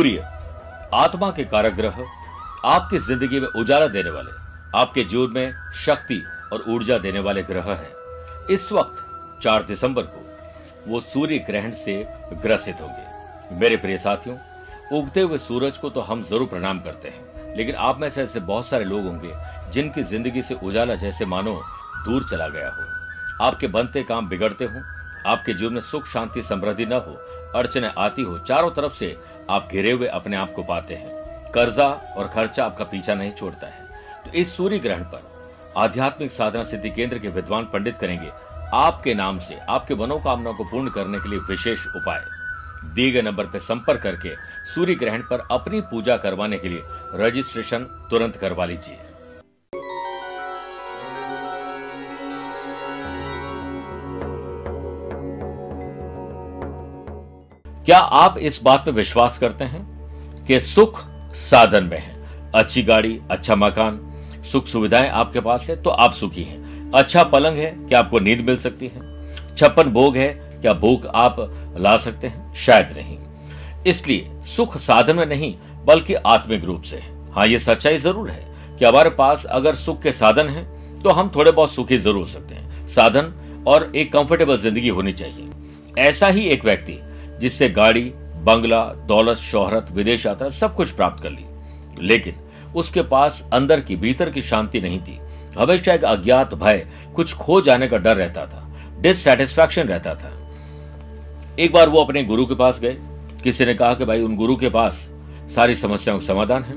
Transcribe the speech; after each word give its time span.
सूर्य, 0.00 0.20
आत्मा 0.94 1.30
के 1.30 1.44
कारक 1.44 1.72
ग्रह 1.74 1.96
आपकी 2.66 2.98
ज़िंदगी 2.98 3.40
में 3.40 3.46
उजाला 3.50 3.86
देने 3.88 4.10
वाले, 4.10 4.30
आपके 4.74 5.02
जीवन 5.04 5.32
में 5.34 5.72
शक्ति 5.76 6.20
और 6.52 6.64
ऊर्जा 6.68 6.96
देने 6.98 7.20
वाले 7.20 7.42
ग्रह 7.42 7.68
है। 7.70 7.90
इस 8.50 8.70
वक्त 8.72 9.02
4 9.42 9.62
दिसंबर 9.62 10.02
को, 10.04 10.22
वो 10.86 11.00
सूर्य 11.02 11.38
ग्रहण 11.48 11.72
से 11.74 11.96
ग्रसित 12.34 12.80
होंगे। 12.80 13.56
मेरे 13.58 13.76
प्रिय 13.76 13.98
साथियों, 13.98 14.36
उगते 14.92 15.20
हुए 15.20 15.38
सूरज 15.38 15.78
को 15.78 15.90
तो 15.90 16.00
हम 16.02 16.22
ज़रूर 16.22 16.48
प्रणाम 16.48 16.80
करते 16.80 17.08
हैं, 17.08 17.56
लेकिन 17.56 17.74
आप 17.76 18.00
में 18.00 18.08
से 18.08 18.22
ऐसे 18.22 18.40
बहुत 18.42 18.66
सारे 18.66 18.84
लोग 18.84 19.04
होंगे, 19.06 19.34
जिनकी 19.72 20.02
ज़िंदगी 20.04 20.42
से 20.42 20.54
उजाला 20.62 20.94
जैसे 20.96 21.26
मानो 21.26 21.60
दूर 22.04 22.28
चला 22.30 22.48
गया 22.48 22.70
हो। 22.70 23.44
आपके 23.46 23.66
बनते 23.68 24.02
काम 24.04 24.28
बिगड़ते 24.28 24.64
हो, 24.64 24.82
आपके 25.26 25.54
जीवन 25.54 25.72
में 25.72 25.80
सुख, 25.82 26.06
शांति, 26.06 26.42
समृद्धि 26.42 26.86
न 26.86 26.92
हो 26.98 27.20
अड़चने 27.54 27.90
आती 27.98 28.22
हो, 28.22 28.38
चारों 28.38 28.70
तरफ़ 28.70 28.94
से 28.94 29.16
आप 29.50 29.68
घिरे 29.72 29.92
हुए 29.92 30.06
अपने 30.06 30.36
आप 30.36 30.52
को 30.52 30.62
पाते 30.62 30.94
हैं। 30.94 31.52
कर्जा 31.52 31.88
और 32.16 32.28
खर्चा 32.28 32.64
आपका 32.64 32.84
पीछा 32.84 33.14
नहीं 33.14 33.32
छोड़ता 33.32 33.66
है। 33.66 33.88
तो 34.24 34.30
इस 34.30 34.56
सूर्य 34.56 34.78
ग्रहण 34.78 35.02
पर 35.04 35.28
आध्यात्मिक 35.76 36.30
साधना 36.30 36.62
सिद्धि 36.62 36.90
केंद्र 36.90 37.18
के 37.18 37.28
विद्वान 37.28 37.64
पंडित 37.64 37.98
करेंगे, 37.98 38.30
आपके 38.74 39.14
नाम 39.14 39.38
से, 39.38 39.58
आपके 39.58 39.94
मनोकामना 39.94 40.52
को 40.52 40.64
पूर्ण 40.64 40.90
करने 40.90 41.18
के 41.18 41.28
लिए 41.28 41.38
विशेष 41.38 41.86
उपाय। 41.86 42.24
दिए 42.94 43.10
गए 43.10 43.22
नंबर 43.22 43.44
पर 43.44 43.58
संपर्क 43.58 44.02
करके 44.02 44.34
सूर्य 44.74 44.94
ग्रहण 44.94 45.22
पर 45.22 45.46
अपनी 45.50 45.80
पूजा 45.80 46.16
करवाने 46.16 46.58
के 46.58 46.68
लिए 46.68 46.82
रजिस्ट्रेशन 47.14 47.84
तुरंत 48.10 48.36
करवा 48.36 48.64
लीजिए। 48.64 48.98
क्या 57.90 57.98
आप 57.98 58.36
इस 58.38 58.58
बात 58.62 58.84
पर 58.86 58.92
विश्वास 58.92 59.38
करते 59.38 59.64
हैं 59.64 60.44
कि 60.46 60.58
सुख 60.60 61.00
साधन 61.34 61.84
में 61.84 61.96
है? 61.98 62.14
अच्छी 62.54 62.82
गाड़ी 62.82 63.18
अच्छा 63.30 63.54
मकान, 63.56 63.98
सुख 64.52 64.66
सुविधाएँ 64.66 65.08
आपके 65.10 65.40
पास 65.40 65.68
है 65.70 65.76
तो 65.76 65.90
आप 65.90 66.12
सुखी 66.12 66.42
हैं। 66.42 66.92
अच्छा 66.92 67.24
पलंग 67.24 67.56
है, 67.56 67.70
क्या 67.78 67.98
आपको 67.98 68.18
नींद 68.18 68.40
मिल 68.40 68.56
सकती 68.56 68.88
है? 68.88 69.00
छप्पन 69.56 69.90
भोग 69.90 70.16
है, 70.16 70.28
क्या 70.62 70.74
भूख 70.74 71.06
आप 71.06 71.36
ला 71.78 71.96
सकते 71.96 72.26
हैं? 72.26 72.54
शायद 72.56 72.94
नहीं। 72.96 73.18
इसलिए 73.86 74.30
सुख 74.46 74.76
साधन 74.78 75.16
में 75.16 75.26
नहीं, 75.26 75.54
बल्कि 75.84 76.14
आत्मिक 76.14 76.64
रूप 76.64 76.82
से 76.82 77.02
हाँ। 77.32 77.46
ये 77.46 77.58
सच्चाई 77.58 77.98
ज़रूर 77.98 78.30
है 78.30 78.76
कि 78.78 78.84
हमारे 78.84 79.10
पास 79.18 79.44
अगर 79.50 79.74
सुख 79.76 80.02
के 80.02 80.12
साधन 80.12 80.48
है 80.48 80.64
तो 81.00 81.10
हम 81.10 81.32
थोड़े 81.36 81.50
बहुत 81.50 81.72
सुखी 81.72 81.98
ज़रूर 81.98 82.26
सकते 82.28 82.54
हैं। 82.54 82.86
साधन 82.88 83.34
और 83.66 83.92
एक 83.96 84.12
कंफर्टेबल 84.12 84.58
ज़िंदगी 84.58 84.88
होनी 84.90 85.12
चाहिए। 85.14 85.50
ऐसा 86.00 86.28
ही 86.28 86.48
एक 86.48 86.64
व्यक्ति 86.64 87.00
जिससे 87.40 87.68
गाड़ी, 87.68 88.12
बंगला, 88.16 88.84
दौलत, 88.84 89.36
शोहरत, 89.36 89.86
विदेश 89.92 90.26
यात्रा 90.26 90.48
सब 90.48 90.76
कुछ 90.76 90.90
प्राप्त 90.90 91.22
कर 91.22 91.30
ली। 91.30 91.44
लेकिन 92.00 92.34
उसके 92.76 93.02
पास 93.02 93.48
अंदर 93.52 93.80
की, 93.80 93.96
भीतर 93.96 94.30
की 94.30 94.42
शांति 94.42 94.80
नहीं 94.80 95.00
थी। 95.00 95.20
हमेशा 95.58 95.94
एक 95.94 96.04
अज्ञात 96.04 96.54
भय, 96.54 96.86
कुछ 97.14 97.34
खो 97.34 97.60
जाने 97.60 97.88
का 97.88 97.98
डर 97.98 98.16
रहता 98.16 98.46
था। 98.46 98.70
डिससेटिस्फैक्शन 99.00 99.82
रहता 99.82 100.14
था। 100.14 100.48
एक 101.58 101.72
बार 101.72 101.88
वो 101.88 102.04
अपने 102.04 102.24
गुरु 102.24 102.46
के 102.46 102.54
पास 102.54 102.80
गए। 102.80 102.98
किसी 103.44 103.64
ने 103.64 103.74
कहा 103.74 103.94
कि 103.94 104.04
भाई, 104.04 104.22
उन 104.22 104.36
गुरु 104.36 104.56
के 104.56 104.68
पास 104.68 105.12
सारी 105.54 105.74
समस्याओं 105.74 106.18
का 106.18 106.26
समाधान 106.26 106.62
है। 106.64 106.74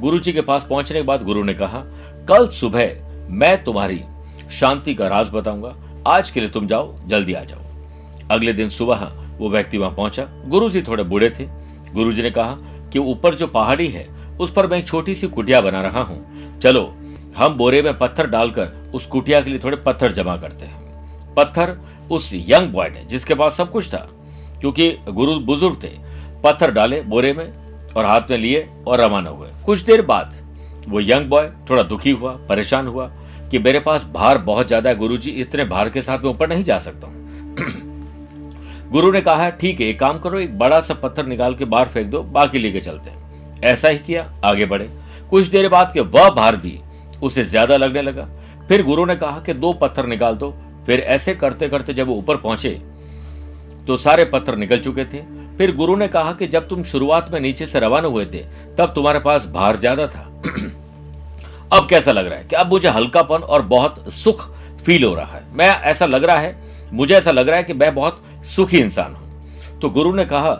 गुरु 0.00 0.18
जी 0.18 0.32
के 0.32 0.40
पास 0.40 0.66
पहुँचने 0.70 0.98
के 0.98 1.02
बाद 1.02 1.24
गुरु 1.24 1.44
ने 1.44 1.54
कहा, 1.54 1.82
कल 2.28 2.48
सुबह 2.48 2.90
मैं 3.30 3.64
तुम्हारी 3.64 4.00
शांति 4.52 4.94
का 4.94 5.08
राज 5.08 5.30
बताऊँगा। 5.30 5.76
आज 6.06 6.30
के 6.30 6.40
लिए 6.40 6.48
तुम 6.48 6.66
जाओ, 6.66 6.94
जल्दी 7.06 7.32
आ 7.32 7.44
जाओ। 7.44 7.58
अगले 8.30 8.52
दिन 8.52 8.70
सुबह 8.70 9.27
वो 9.38 9.50
व्यक्ति 9.50 9.78
वहाँ 9.78 9.94
पहुँचा। 9.94 10.28
गुरु 10.44 10.70
जी 10.70 10.82
थोड़े 10.82 11.02
बूढ़े 11.02 11.30
थे। 11.30 11.44
गुरु 11.94 12.12
जी 12.12 12.22
ने 12.22 12.30
कहा 12.30 12.56
कि 12.92 12.98
ऊपर 12.98 13.34
जो 13.34 13.46
पहाड़ी 13.46 13.88
है, 13.88 14.08
उस 14.40 14.52
पर 14.52 14.66
मैं 14.66 14.78
एक 14.78 14.86
छोटी 14.86 15.14
सी 15.14 15.26
कुटिया 15.26 15.60
बना 15.60 15.80
रहा 15.80 16.02
हूँ। 16.02 16.58
चलो, 16.58 16.94
हम 17.36 17.54
बोरे 17.54 17.82
में 17.82 17.98
पत्थर 17.98 18.26
डालकर 18.26 18.90
उस 18.94 19.06
कुटिया 19.06 19.40
के 19.40 19.50
लिए 19.50 19.58
थोड़े 19.58 19.76
पत्थर 19.76 20.12
जमा 20.12 20.36
करते 20.36 20.66
हैं। 20.66 21.34
पत्थर 21.34 21.76
उस 22.10 22.30
यंग 22.34 22.72
बॉय 22.72 22.88
ने, 22.88 23.04
जिसके 23.04 23.34
पास 23.34 23.56
सब 23.56 23.70
कुछ 23.70 23.88
था, 23.88 24.08
क्योंकि 24.60 24.90
गुरु 25.08 25.38
बुज़ुर्ग 25.40 25.82
थे, 25.82 25.90
पत्थर 26.44 26.70
डाले 26.70 27.00
बोरे 27.02 27.32
में 27.32 27.52
और 27.96 28.04
हाथ 28.04 28.20
में 28.30 28.38
लिए 28.38 28.68
और 28.86 29.00
रवाना 29.00 29.30
हुए। 29.30 29.48
कुछ 29.66 29.80
देर 29.80 30.02
बाद 30.02 30.34
वो 30.88 31.00
यंग 31.00 31.28
बॉय 31.28 31.50
थोड़ा 31.70 31.82
दुखी 31.82 32.10
हुआ, 32.10 32.32
परेशान 32.32 32.86
हुआ 32.86 33.10
कि 33.50 33.58
मेरे 33.58 33.80
पास 33.80 34.04
भार 34.04 34.38
बहुत 34.38 34.66
ज़्यादा 34.66 34.90
है, 34.90 34.96
गुरुजी, 34.96 35.30
इतने 35.30 35.64
भार 35.64 35.90
के 35.90 36.02
साथ 36.02 36.18
मैं 36.18 36.30
ऊपर 36.30 36.48
नहीं 36.48 36.64
जा 36.64 36.78
सकता 36.78 37.06
हूँ। 37.06 37.16
गुरु 38.90 39.10
ने 39.12 39.20
कहा, 39.20 39.48
ठीक 39.50 39.80
है, 39.80 39.86
एक 39.86 39.98
काम 40.00 40.18
करो, 40.18 40.38
एक 40.38 40.58
बड़ा 40.58 40.80
सा 40.80 40.94
पत्थर 40.94 41.26
निकाल 41.26 41.54
के 41.54 41.64
बाहर 41.64 41.88
फेंक 41.88 42.10
दो, 42.10 42.22
बाकी 42.22 42.58
लेके 42.58 42.80
चलते 42.80 43.10
हैं। 43.10 43.60
ऐसा 43.62 43.88
ही 43.88 43.98
किया, 43.98 44.26
आगे 44.44 44.66
बढ़े। 44.66 44.88
कुछ 45.30 45.46
देर 45.46 45.68
बाद 45.68 45.92
के 45.92 46.00
वह 46.00 46.28
भार 46.30 46.56
भी 46.56 46.78
उसे 47.22 47.44
ज़्यादा 47.44 47.76
लगने 47.76 48.02
लगा। 48.02 48.28
फिर 48.68 48.82
गुरु 48.82 49.04
ने 49.06 49.16
कहा 49.16 49.40
कि 49.40 49.52
दो 49.54 49.72
पत्थर 49.72 50.06
निकाल 50.06 50.36
दो। 50.36 50.50
फिर 50.86 51.00
ऐसे 51.00 51.34
करते 51.34 51.68
करते 51.68 51.94
जब 51.94 52.06
वो 52.06 52.14
ऊपर 52.14 52.36
पहुँचे 52.36 52.70
तो 53.86 53.96
सारे 53.96 54.24
पत्थर 54.24 54.56
निकल 54.56 54.78
चुके 54.78 55.04
थे। 55.04 55.22
फिर 55.58 55.74
गुरु 55.76 55.96
ने 55.96 56.08
कहा 56.08 56.32
कि 56.32 56.46
जब 56.46 56.68
तुम 56.68 56.82
शुरुआत 56.84 57.30
में 57.32 57.38
नीचे 57.40 57.66
से 57.66 57.80
रवाना 57.80 58.08
हुए 58.08 58.24
थे, 58.26 58.42
तब 58.78 58.92
तुम्हारे 58.94 59.18
पास 59.18 59.46
भार 59.46 59.76
ज़्यादा 59.76 60.06
था। 60.06 60.22
अब 61.72 61.86
कैसा 61.90 62.12
लग 62.12 62.26
रहा 62.26 62.38
है 62.38 62.44
कि 62.44 62.56
अब 62.56 62.66
मुझे 62.66 62.88
हल्कापन 62.88 63.38
और 63.38 63.62
बहुत 63.64 64.12
सुख 64.12 64.48
फील 64.84 65.04
हो 65.04 65.14
रहा 65.14 65.36
है। 65.36 65.42
मैं 65.52 65.68
ऐसा 65.82 66.06
लग 66.06 66.24
रहा 66.24 66.38
है, 66.38 66.56
मुझे 66.92 67.14
ऐसा 67.14 67.30
लग 67.30 67.48
रहा 67.48 67.56
है 67.56 67.64
कि 67.64 67.72
मैं 67.74 67.94
बहुत 67.94 68.22
सुखी 68.48 68.78
इंसान 68.78 69.14
हूँ। 69.14 69.78
तो 69.80 69.90
गुरु 69.90 70.14
ने 70.14 70.24
कहा 70.24 70.52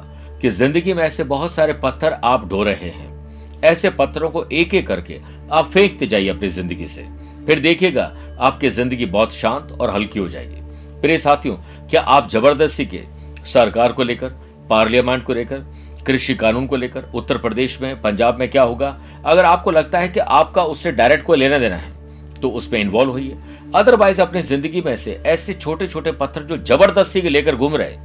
कि 0.43 0.51
ज़िंदगी 0.51 0.95
में 0.95 1.03
ऐसे 1.05 1.25
बहुत 1.25 1.53
सारे 1.53 1.73
पत्थर 1.75 2.13
आप 2.25 2.49
ढो 2.49 2.63
रहे 2.63 2.91
हैं। 2.91 3.61
ऐसे 3.65 3.91
पत्थरों 3.91 4.31
को 4.31 4.45
एक 4.45 4.75
एक 4.75 4.87
करके 4.87 5.21
आप 5.53 5.71
फेंकते 5.71 6.07
जाइए 6.07 6.29
अपनी 6.29 6.49
ज़िंदगी 6.49 6.89
से। 6.89 7.07
फिर 7.47 7.61
देखिएगा, 7.61 8.13
आपकी 8.41 8.71
ज़िंदगी 8.71 9.07
बहुत 9.07 9.35
शांत 9.35 9.73
और 9.73 9.91
हल्की 9.91 10.19
हो 10.19 10.29
जाएगी। 10.29 10.61
प्रिय 11.01 11.19
साथियों, 11.19 11.57
क्या 11.91 12.01
आप 12.01 12.29
ज़बरदस्ती 12.29 12.87
के 12.87 13.03
सरकार 13.47 13.93
को 13.93 14.03
लेकर, 14.03 14.29
पार्लियामेंट 14.71 15.25
को 15.25 15.35
लेकर, 15.35 15.65
कृषि 16.07 16.35
कानून 16.35 16.67
को 16.67 16.77
लेकर, 16.77 17.05
उत्तर 17.15 17.39
प्रदेश 17.39 17.81
में, 17.83 18.01
पंजाब 18.03 18.39
में 18.39 18.51
क्या 18.51 18.63
होगा? 18.63 18.97
अगर 19.25 19.45
आपको 19.45 19.71
लगता 19.71 19.99
है 19.99 20.09
कि 20.09 20.21
आपका 20.21 20.63
उससे 20.65 20.93
डायरेक्ट 20.93 21.25
कोई 21.25 21.39
लेना 21.39 21.59
देना 21.59 21.77
है 21.77 21.93
तो 22.41 22.51
उसमें 22.51 22.79
इन्वॉल्व 22.81 23.11
होइए 23.11 23.37
अदरवाइज़ 23.75 24.21
अपनी 24.23 24.43
ज़िंदगी 24.43 24.81
में 24.81 24.95
से 24.97 25.21
ऐसे 25.27 25.55
छोटे 25.55 25.87
छोटे 25.87 26.13
पत्थर 26.15 26.43
जो 26.43 26.57
ज़बरदस्ती 26.59 27.21
के 27.21 27.29
लेकर 27.29 27.57
घूम 27.57 27.77
रहे 27.77 27.97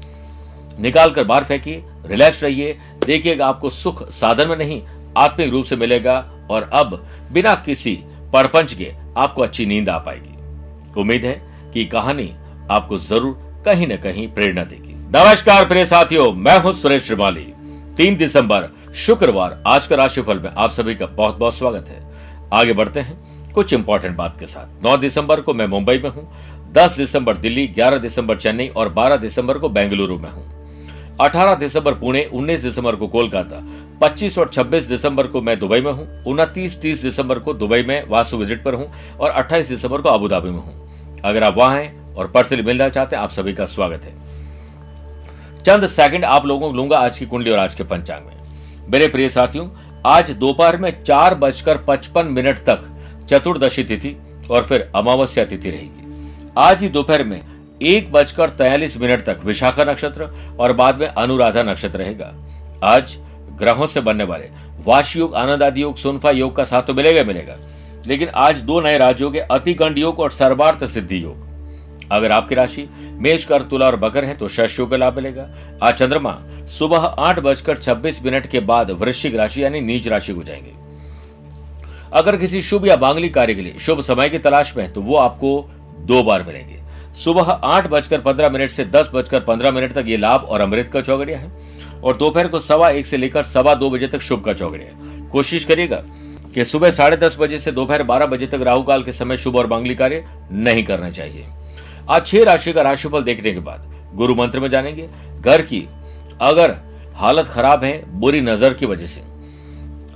निकाल 0.79 1.11
कर 1.11 1.23
बाहर 1.23 1.43
फेंकिए 1.43 1.83
रिलैक्स 2.05 2.43
रहिए, 2.43 2.77
देखिएगा 3.05 3.47
आपको 3.47 3.69
सुख 3.69 4.07
साधन 4.11 4.47
में 4.47 4.55
नहीं, 4.57 4.81
आत्मिक 5.17 5.49
रूप 5.49 5.65
से 5.65 5.75
मिलेगा 5.75 6.17
और 6.51 6.69
अब 6.73 6.95
बिना 7.31 7.53
किसी 7.65 7.95
परपंच 8.33 8.73
के 8.73 8.91
आपको 9.17 9.41
अच्छी 9.41 9.65
नींद 9.65 9.89
आ 9.89 9.97
पाएगी। 9.99 10.99
उम्मीद 11.01 11.25
है 11.25 11.41
कि 11.73 11.85
कहानी 11.85 12.29
आपको 12.71 12.97
ज़रूर 12.99 13.61
कहीं 13.65 13.87
न 13.87 13.97
कहीं 13.97 14.27
प्रेरणा 14.33 14.63
देगी। 14.63 14.93
नमस्कार, 15.15 15.65
प्रिय 15.65 15.85
साथियों, 15.85 16.31
मैं 16.33 16.57
हूँ 16.59 16.73
सुरेश 16.73 17.03
श्रीमाली। 17.03 17.45
तीन 17.97 18.15
दिसंबर, 18.17 18.69
शुक्रवार, 18.95 19.61
आज 19.67 19.87
का 19.87 19.95
राशिफल 19.95 20.39
में 20.39 20.49
आप 20.49 20.71
सभी 20.71 20.95
का 20.95 21.05
बहुत 21.07 21.37
बहुत 21.37 21.55
स्वागत 21.55 21.89
है। 21.89 22.01
आगे 22.53 22.73
बढ़ते 22.73 22.99
हैं। 22.99 23.17
कुछ 23.53 23.73
इंपॉर्टेंट 23.73 24.15
बात 24.17 24.39
के 24.39 24.45
साथ। 24.45 24.83
9 24.85 24.97
दिसंबर 24.97 25.41
को 25.41 25.53
मैं 25.53 25.67
मुंबई 25.67 25.97
में 25.97 26.09
हूँ 26.09 26.27
10 26.73 26.97
दिसंबर 26.97 27.37
दिल्ली 27.37 27.67
11 27.69 27.97
दिसंबर 27.97 28.37
चेन्नई 28.37 28.67
और 28.67 28.93
12 28.93 29.17
दिसंबर 29.17 29.57
को 29.57 29.69
बेंगलुरु 29.69 30.17
में 30.19 30.29
हूँ। 30.29 30.43
18 31.21 31.55
दिसंबर 31.55 31.93
पुणे 31.93 32.29
19 32.33 32.61
दिसंबर 32.61 32.95
को 32.95 33.07
कोलकाता 33.07 33.61
25 33.99 34.37
और 34.37 34.49
26 34.49 34.87
दिसंबर 34.87 35.27
को 35.27 35.41
मैं 35.41 35.57
दुबई 35.59 35.81
में 35.81 35.91
हूँ 35.91 36.07
29 36.25 36.79
30 36.81 37.01
दिसंबर 37.01 37.39
को 37.39 37.53
दुबई 37.53 37.83
में 37.83 38.03
वास्तु 38.09 38.37
विज़िट 38.37 38.63
पर 38.63 38.73
हूँ 38.73 38.91
और 39.19 39.31
28 39.33 39.69
दिसंबर 39.69 40.01
को 40.01 40.09
अबुधाबी 40.09 40.49
में 40.49 40.59
हूँ। 40.59 41.21
अगर 41.25 41.43
आप 41.43 41.57
वहाँ 41.57 41.77
हैं 41.77 42.15
और 42.15 42.27
पर्सनली 42.27 42.63
मिलना 42.63 42.89
चाहते 42.89 43.15
हैं, 43.15 43.23
आप 43.23 43.29
सभी 43.29 43.53
का 43.53 43.65
स्वागत 43.65 44.03
है। 44.03 45.61
चंद 45.63 45.87
सेकंड 45.87 46.25
आप 46.25 46.45
लोगों 46.45 46.69
को 46.71 46.77
लूँगा 46.77 46.97
आज 46.97 47.17
की 47.17 47.25
कुंडली 47.25 47.51
और 47.51 47.59
आज 47.59 47.75
के 47.75 47.83
पंचांग 47.83 48.25
में। 48.25 48.33
मेरे 48.89 49.07
प्रिय 49.07 49.29
साथियों, 49.29 49.67
आज 50.05 50.31
दोपहर 50.31 50.77
में 50.77 51.03
चार 51.03 51.35
बजकर 51.35 51.77
पचपन 51.87 52.25
मिनट 52.25 52.57
तक 52.59 52.89
चतुर्दशी 53.29 53.83
तिथि 53.83 54.17
और 54.51 54.63
फिर 54.63 54.91
अमावस्या 54.95 55.45
तिथि 55.45 55.69
रहेगी। 55.69 56.01
आज 56.57 56.83
ही 56.83 56.89
दोपहर 56.89 57.23
में 57.23 57.41
एक 57.81 58.11
बजकर 58.11 58.49
तैयलीस 58.49 58.97
मिनट 58.97 59.21
तक 59.21 59.39
विशाखा 59.45 59.83
नक्षत्र 59.83 60.29
और 60.59 60.73
बाद 60.73 60.99
में 60.99 61.07
अनुराधा 61.07 61.63
नक्षत्र 61.63 61.99
रहेगा। 61.99 62.33
आज 62.83 63.17
ग्रहों 63.59 63.87
से 63.87 64.01
बनने 64.01 64.23
वाले 64.23 64.49
वाश 64.85 65.15
योग, 65.17 65.35
आनंद 65.35 65.63
आदि 65.63 65.81
योग, 65.81 65.97
सुनफा 65.97 66.31
योग 66.31 66.55
का 66.55 66.63
साथ 66.63 66.81
तो 66.81 66.93
मिलेगा 66.93 67.23
मिलेगा। 67.23 67.57
लेकिन 68.07 68.27
आज 68.27 68.59
दो 68.59 68.81
नए 68.81 68.97
राजयोग 68.97 69.35
है 69.35 69.41
अतिगंड 69.41 69.97
योग 69.97 70.19
और 70.19 70.31
सर्वार्थ 70.31 70.85
सिद्धि 70.85 71.23
योग। 71.23 71.51
अगर 72.11 72.31
आपकी 72.31 72.55
राशि 72.55 72.89
मेष 73.13 73.45
कर 73.45 73.61
तुला 73.61 73.85
और 73.85 73.95
बकर 73.95 74.25
है 74.25 74.35
तो 74.35 74.47
शश 74.47 74.79
योग 74.79 74.91
का 74.91 74.97
लाभ 74.97 75.15
मिलेगा। 75.15 75.49
आज 75.83 75.93
चंद्रमा 75.93 76.37
सुबह 76.79 76.97
आठ 76.97 77.39
बजकर 77.39 77.77
छब्बीस 77.77 78.23
मिनट 78.23 78.47
के 78.47 78.59
बाद 78.59 78.91
वृश्चिक 78.91 79.35
राशि 79.35 79.63
यानी 79.63 79.81
नीच 79.81 80.07
राशि 80.07 80.33
को 80.33 80.43
जाएँगे। 80.43 80.82
अगर 82.13 82.37
किसी 82.37 82.61
शुभ 82.61 82.85
या 82.87 82.97
मांगलिक 82.97 83.33
कार्य 83.33 83.53
के 83.55 83.61
लिए 83.61 83.79
शुभ 83.79 84.01
समय 84.01 84.29
की 84.29 84.39
तलाश 84.39 84.75
में 84.77 84.83
है 84.83 84.91
तो 84.93 85.01
वो 85.01 85.15
आपको 85.17 85.57
दो 86.01 86.23
बार 86.23 86.43
मिलेंगे। 86.43 86.79
सुबह 87.15 87.51
आठ 87.51 87.87
बजकर 87.87 88.21
पंद्रह 88.21 88.49
मिनट 88.49 88.71
से 88.71 88.85
दस 88.85 89.09
बजकर 89.13 89.39
पंद्रह 89.39 89.71
मिनट 89.71 89.93
तक 89.93 90.05
ये 90.07 90.17
लाभ 90.17 90.41
और 90.41 90.61
अमृत 90.61 90.91
का 90.91 91.01
चौगड़िया 91.01 91.39
है। 91.39 91.51
और 92.03 92.17
दोपहर 92.17 92.47
को 92.47 92.59
सवा 92.59 92.89
एक 92.89 93.05
से 93.05 93.17
लेकर 93.17 93.43
सवा 93.43 93.73
दो 93.75 93.89
बजे 93.89 94.07
तक 94.07 94.21
शुभ 94.21 94.43
का 94.43 94.53
चौगड़िया 94.53 94.87
है। 94.87 95.29
कोशिश 95.29 95.65
करिएगा 95.65 96.01
कि 96.55 96.65
सुबह 96.65 96.91
साढ़े 96.91 97.17
दस 97.17 97.37
बजे 97.39 97.59
से 97.59 97.71
दोपहर 97.71 98.03
बारह 98.03 98.25
बजे 98.25 98.47
तक 98.47 98.61
राहु 98.61 98.83
काल 98.83 99.03
के 99.03 99.11
समय 99.11 99.37
शुभ 99.37 99.55
और 99.55 99.67
मांगली 99.67 99.95
कार्य 99.95 100.23
नहीं 100.51 100.83
करना 100.83 101.09
चाहिए। 101.09 101.45
आज 102.09 102.25
छह 102.25 102.43
राशि 102.43 102.73
का 102.73 102.81
राशिफल 102.81 103.23
देखने 103.23 103.51
के 103.51 103.59
बाद 103.59 103.91
गुरु 104.15 104.35
मंत्र 104.35 104.59
में 104.59 104.69
जानेंगे, 104.69 105.09
घर 105.41 105.61
की 105.61 105.87
अगर 106.41 106.75
हालत 107.15 107.47
खराब 107.47 107.83
है, 107.83 108.01
बुरी 108.11 108.41
नज़र 108.41 108.73
की 108.73 108.85
वजह 108.85 109.05
से 109.05 109.21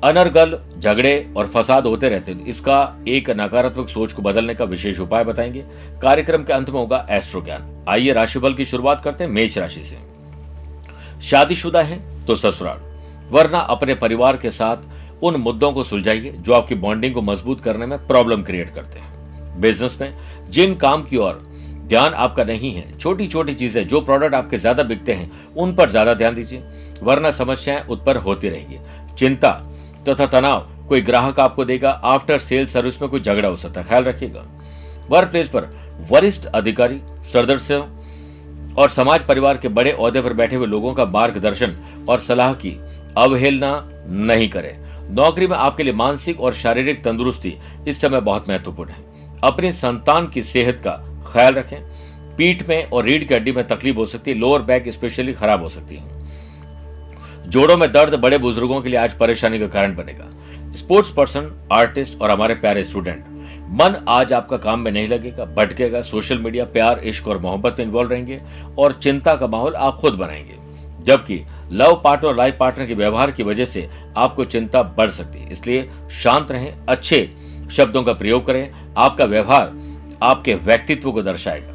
अनर्गल, 0.04 0.58
झगड़े 0.80 1.34
और 1.38 1.48
फसाद 1.48 1.86
होते 1.86 2.10
रहते 2.10 2.32
हैं। 2.32 2.46
इसका 2.46 3.04
एक 3.08 3.30
नकारात्मक 3.30 3.90
सोच 3.90 4.14
को 4.14 4.22
बदलने 4.22 4.56
का 4.56 4.66
विशेष 4.66 5.00
उपाय 5.00 5.24
बताएँगे। 5.24 5.64
कार्यक्रम 6.02 6.44
के 6.44 6.54
अंत 6.54 6.70
में 6.70 6.80
होगा 6.80 7.06
एस्ट्रो 7.10 7.42
ज्ञान 7.42 7.86
आइए 7.90 8.14
राशिफल 8.14 8.54
की 8.54 8.66
शुरुआत 8.66 9.02
करते 9.04 9.24
हैं 9.24 9.32
मेष 9.32 9.58
राशि 9.58 9.84
से। 9.84 9.98
शादीशुदा 11.22 11.82
है 11.82 12.00
तो 12.26 12.36
ससुराल। 12.36 12.80
वरना 13.32 13.60
अपने 13.60 13.96
परिवार 13.96 14.38
के 14.38 14.52
साथ 14.52 15.24
उन 15.24 15.36
मुद्दों 15.36 15.72
को 15.74 15.84
सुलझाइए 15.84 16.32
जो 16.32 16.54
आपकी 16.54 16.76
बॉन्डिंग 16.76 17.14
को 17.14 17.22
मज़बूत 17.22 17.62
करने 17.62 17.86
में 17.86 17.98
प्रॉब्लम 18.08 18.44
क्रिएट 18.44 18.70
करते 18.70 19.00
हैं। 19.00 19.60
बिज़नेस 19.62 19.98
में 20.02 20.14
जिन 20.50 20.76
काम 20.76 21.04
की 21.04 21.18
ओर 21.18 21.46
ध्यान 21.88 22.14
आपका 22.14 22.44
नहीं 22.44 22.74
है 22.74 22.98
छोटी 22.98 23.28
छोटी 23.28 23.54
चीज़ें, 23.54 23.88
जो 23.88 24.02
प्रोडक्ट 24.02 24.34
आपके 24.36 24.58
ज़्यादा 24.58 24.84
बिकते 24.84 25.14
हैं, 25.14 25.32
उन 25.54 25.76
पर 25.76 25.90
ज़्यादा 25.90 26.14
ध्यान 26.14 26.36
दीजिए। 26.36 26.64
वरना 27.04 27.32
समस्याएँ 27.32 27.86
उत्पन्न 27.86 28.20
होती 28.20 28.50
रहेगी। 28.50 28.80
चिंता 29.16 29.50
तथा 30.10 30.26
तनाव। 30.26 30.60
कोई 30.90 31.02
ग्राहक 31.02 31.40
आपको 31.40 31.66
देगा 31.66 31.90
आफ्टर 31.90 32.38
सेल 32.38 32.66
सर्विस 32.66 33.02
में 33.02 33.12
कोई 33.12 33.20
झगड़ा 33.20 33.50
हो 33.50 33.56
सकता 33.56 33.82
है। 33.82 33.88
ख्याल 33.88 34.04
रखिएगा। 34.04 34.46
वर्क 35.10 35.30
प्लेस 35.30 35.50
पर 35.50 35.64
वरिष्ठ 36.12 36.46
अधिकारी, 36.46 37.02
सदस्य 37.24 37.76
और 38.78 38.90
समाज 38.90 39.24
परिवार 39.24 39.58
के 39.58 39.68
बड़े 39.68 39.92
औहदे 39.92 40.22
पर 40.22 40.34
बैठे 40.34 40.56
हुए 40.56 40.68
लोगों 40.68 40.94
का 40.94 41.06
मार्गदर्शन 41.06 41.78
और 42.10 42.20
सलाह 42.20 42.54
की 42.54 42.78
अवहेलना 43.18 43.90
नहीं 44.08 44.50
करें। 44.50 44.76
नौकरी 45.16 45.48
में 45.48 45.56
आपके 45.58 45.84
लिए 45.84 45.94
मानसिक 45.94 46.42
और 46.42 46.54
शारीरिक 46.54 47.04
तंदुरुस्ती 47.04 47.56
इस 47.88 48.02
समय 48.02 48.22
बहुत 48.22 48.50
महत्वपूर्ण 48.50 48.90
है। 48.90 49.06
अपने 49.44 49.72
संतान 49.72 50.28
की 50.28 50.42
सेहत 50.42 50.82
का 50.88 51.24
ख्याल 51.34 51.54
रखें। 51.54 51.80
पीठ 52.38 52.68
में 52.70 52.84
और 52.86 53.06
रीढ़ 53.06 53.24
की 53.24 53.34
हड्डी 53.34 53.52
में 53.52 53.68
तकलीफ़ 53.68 53.98
हो 53.98 54.06
सकती 54.06 54.32
है। 54.32 54.38
लोअर 54.38 54.62
बैक 54.62 54.90
स्पेशली 54.90 55.34
खराब 55.34 55.64
हो 55.64 55.70
सकती 55.70 55.96
है। 55.96 56.17
जोड़ों 57.48 57.78
में 57.78 57.92
दर्द 57.92 58.16
बड़े 58.16 58.38
बुज़ुर्गों 58.38 58.82
के 58.82 58.90
लिए 58.90 59.00
आज 59.00 59.14
परेशानी 59.14 59.60
का 59.60 59.68
कारण 59.68 59.96
बनेगा। 59.96 60.26
स्पोर्ट्स 60.76 61.12
पर्सन, 61.12 61.68
आर्टिस्ट 61.74 62.22
और 62.22 62.32
हमारे 62.32 62.56
प्यारे 62.56 62.84
स्टूडेंट, 62.84 63.26
मन 63.70 64.06
आज 64.10 64.34
आपका 64.34 64.58
काम 64.58 64.80
में 64.80 64.92
नहीं 64.92 65.08
लगेगा, 65.08 65.46
भटकेगा। 65.46 66.02
सोशल 66.02 66.38
मीडिया, 66.38 66.66
प्यार, 66.66 67.00
इश्क 67.00 67.28
और 67.28 67.38
मोहब्बत 67.38 67.76
में 67.80 67.86
इन्वॉल्व 67.86 68.12
रहेंगे 68.12 68.42
और 68.78 68.94
चिंता 68.94 69.36
का 69.36 69.48
माहौल 69.48 69.76
आप 69.76 69.96
खुद 69.96 70.14
बनाएँगे। 70.14 70.56
जबकि 71.04 71.46
लव 71.72 72.02
पार्टनर 72.04 72.30
और 72.30 72.38
लाइफ 72.38 72.58
पार्टनर 72.60 72.86
के 72.86 72.94
व्यवहार 72.94 73.32
की 73.32 73.44
वजह 73.44 73.66
से 73.66 73.90
आपको 74.18 74.46
चिंता 74.46 74.84
बढ़ 74.84 75.10
सकती 75.10 75.40
है। 75.40 75.52
इसलिए 75.52 75.90
शांत 76.12 76.52
रहें, 76.52 76.78
अच्छे 76.90 77.32
शब्दों 77.72 78.04
का 78.04 78.14
प्रयोग 78.14 78.46
करें। 78.46 78.94
आपका 78.98 79.26
व्यवहार 79.26 79.74
आपके 80.24 80.56
व्यक्तित्व 80.56 81.12
को 81.12 81.22
दर्शाएगा। 81.22 81.74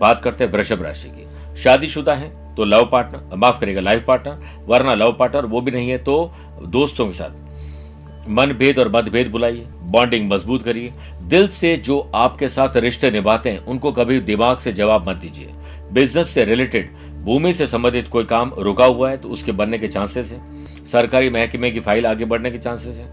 बात 0.00 0.20
करते 0.20 0.44
हैं 0.44 0.52
वृषभ 0.52 0.82
राशि 0.82 1.08
की। 1.08 1.56
शादीशुदा 1.62 2.14
है 2.14 2.43
तो 2.56 2.64
लव 2.64 2.84
पार्टनर 2.84 3.36
माफ़ 3.36 3.60
करेगा 3.60 3.80
लाइफ 3.80 4.04
पार्टनर 4.06 4.66
वरना 4.66 4.94
लव 4.94 5.12
पार्टनर 5.12 5.46
वो 5.46 5.60
भी 5.60 5.70
नहीं 5.70 5.90
है 5.90 5.98
तो 5.98 6.32
दोस्तों 6.66 7.06
के 7.06 7.12
साथ। 7.12 8.28
मन 8.28 8.52
भेद 8.52 8.78
और 8.78 8.88
मतभेद 8.88 9.30
बुलाइए 9.30 9.66
बॉन्डिंग 9.84 10.30
मज़बूत 10.30 10.62
करिए। 10.62 10.92
दिल 11.22 11.48
से 11.48 11.76
जो 11.78 11.98
आपके 12.14 12.48
साथ 12.48 12.76
रिश्ते 12.76 13.10
निभाते 13.10 13.50
हैं, 13.50 13.58
उनको 13.58 13.92
कभी 13.92 14.20
दिमाग 14.22 14.58
से 14.58 14.72
जवाब 14.72 15.08
मत 15.08 15.16
दीजिए। 15.16 15.50
बिज़नेस 15.92 16.28
से 16.28 16.44
रिलेटेड 16.44 16.90
भूमि 17.24 17.52
से 17.54 17.66
संबंधित 17.66 18.08
कोई 18.08 18.24
काम 18.24 18.52
रुका 18.58 18.84
हुआ 18.86 19.10
है 19.10 19.16
तो 19.16 19.28
उसके 19.28 19.52
बनने 19.52 19.78
के 19.78 19.88
चांसेस 19.88 20.32
है। 20.32 20.40
सरकारी 20.86 21.30
महकमे 21.30 21.70
की 21.70 21.80
फ़ाइल 21.80 22.06
आगे 22.06 22.24
बढ़ने 22.24 22.50
के 22.50 22.58
चांसेस 22.58 22.96
है। 22.96 23.06